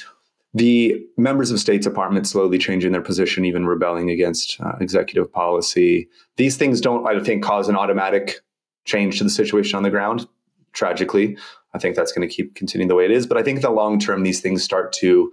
[0.53, 6.09] the members of State Department slowly changing their position, even rebelling against uh, executive policy.
[6.37, 8.41] These things don't, I think, cause an automatic
[8.85, 10.27] change to the situation on the ground.
[10.73, 11.37] Tragically,
[11.73, 13.29] I think that's going to keep continuing the way it is.
[13.29, 15.33] But I think in the long term, these things start to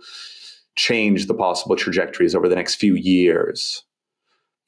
[0.77, 3.83] change the possible trajectories over the next few years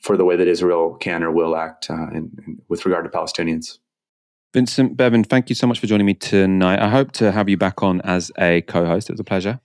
[0.01, 3.09] for the way that Israel can or will act uh, in, in, with regard to
[3.09, 3.77] Palestinians.
[4.53, 6.79] Vincent Bevins, thank you so much for joining me tonight.
[6.79, 9.09] I hope to have you back on as a co-host.
[9.09, 9.59] It was a pleasure.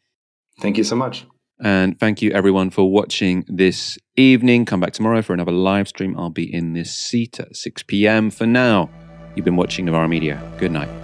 [0.61, 1.27] Thank you so much.
[1.61, 4.67] And thank you everyone for watching this evening.
[4.67, 6.19] Come back tomorrow for another live stream.
[6.19, 8.31] I'll be in this seat at 6 p.m.
[8.31, 8.91] For now,
[9.35, 10.43] you've been watching Novara Media.
[10.59, 11.04] Good night.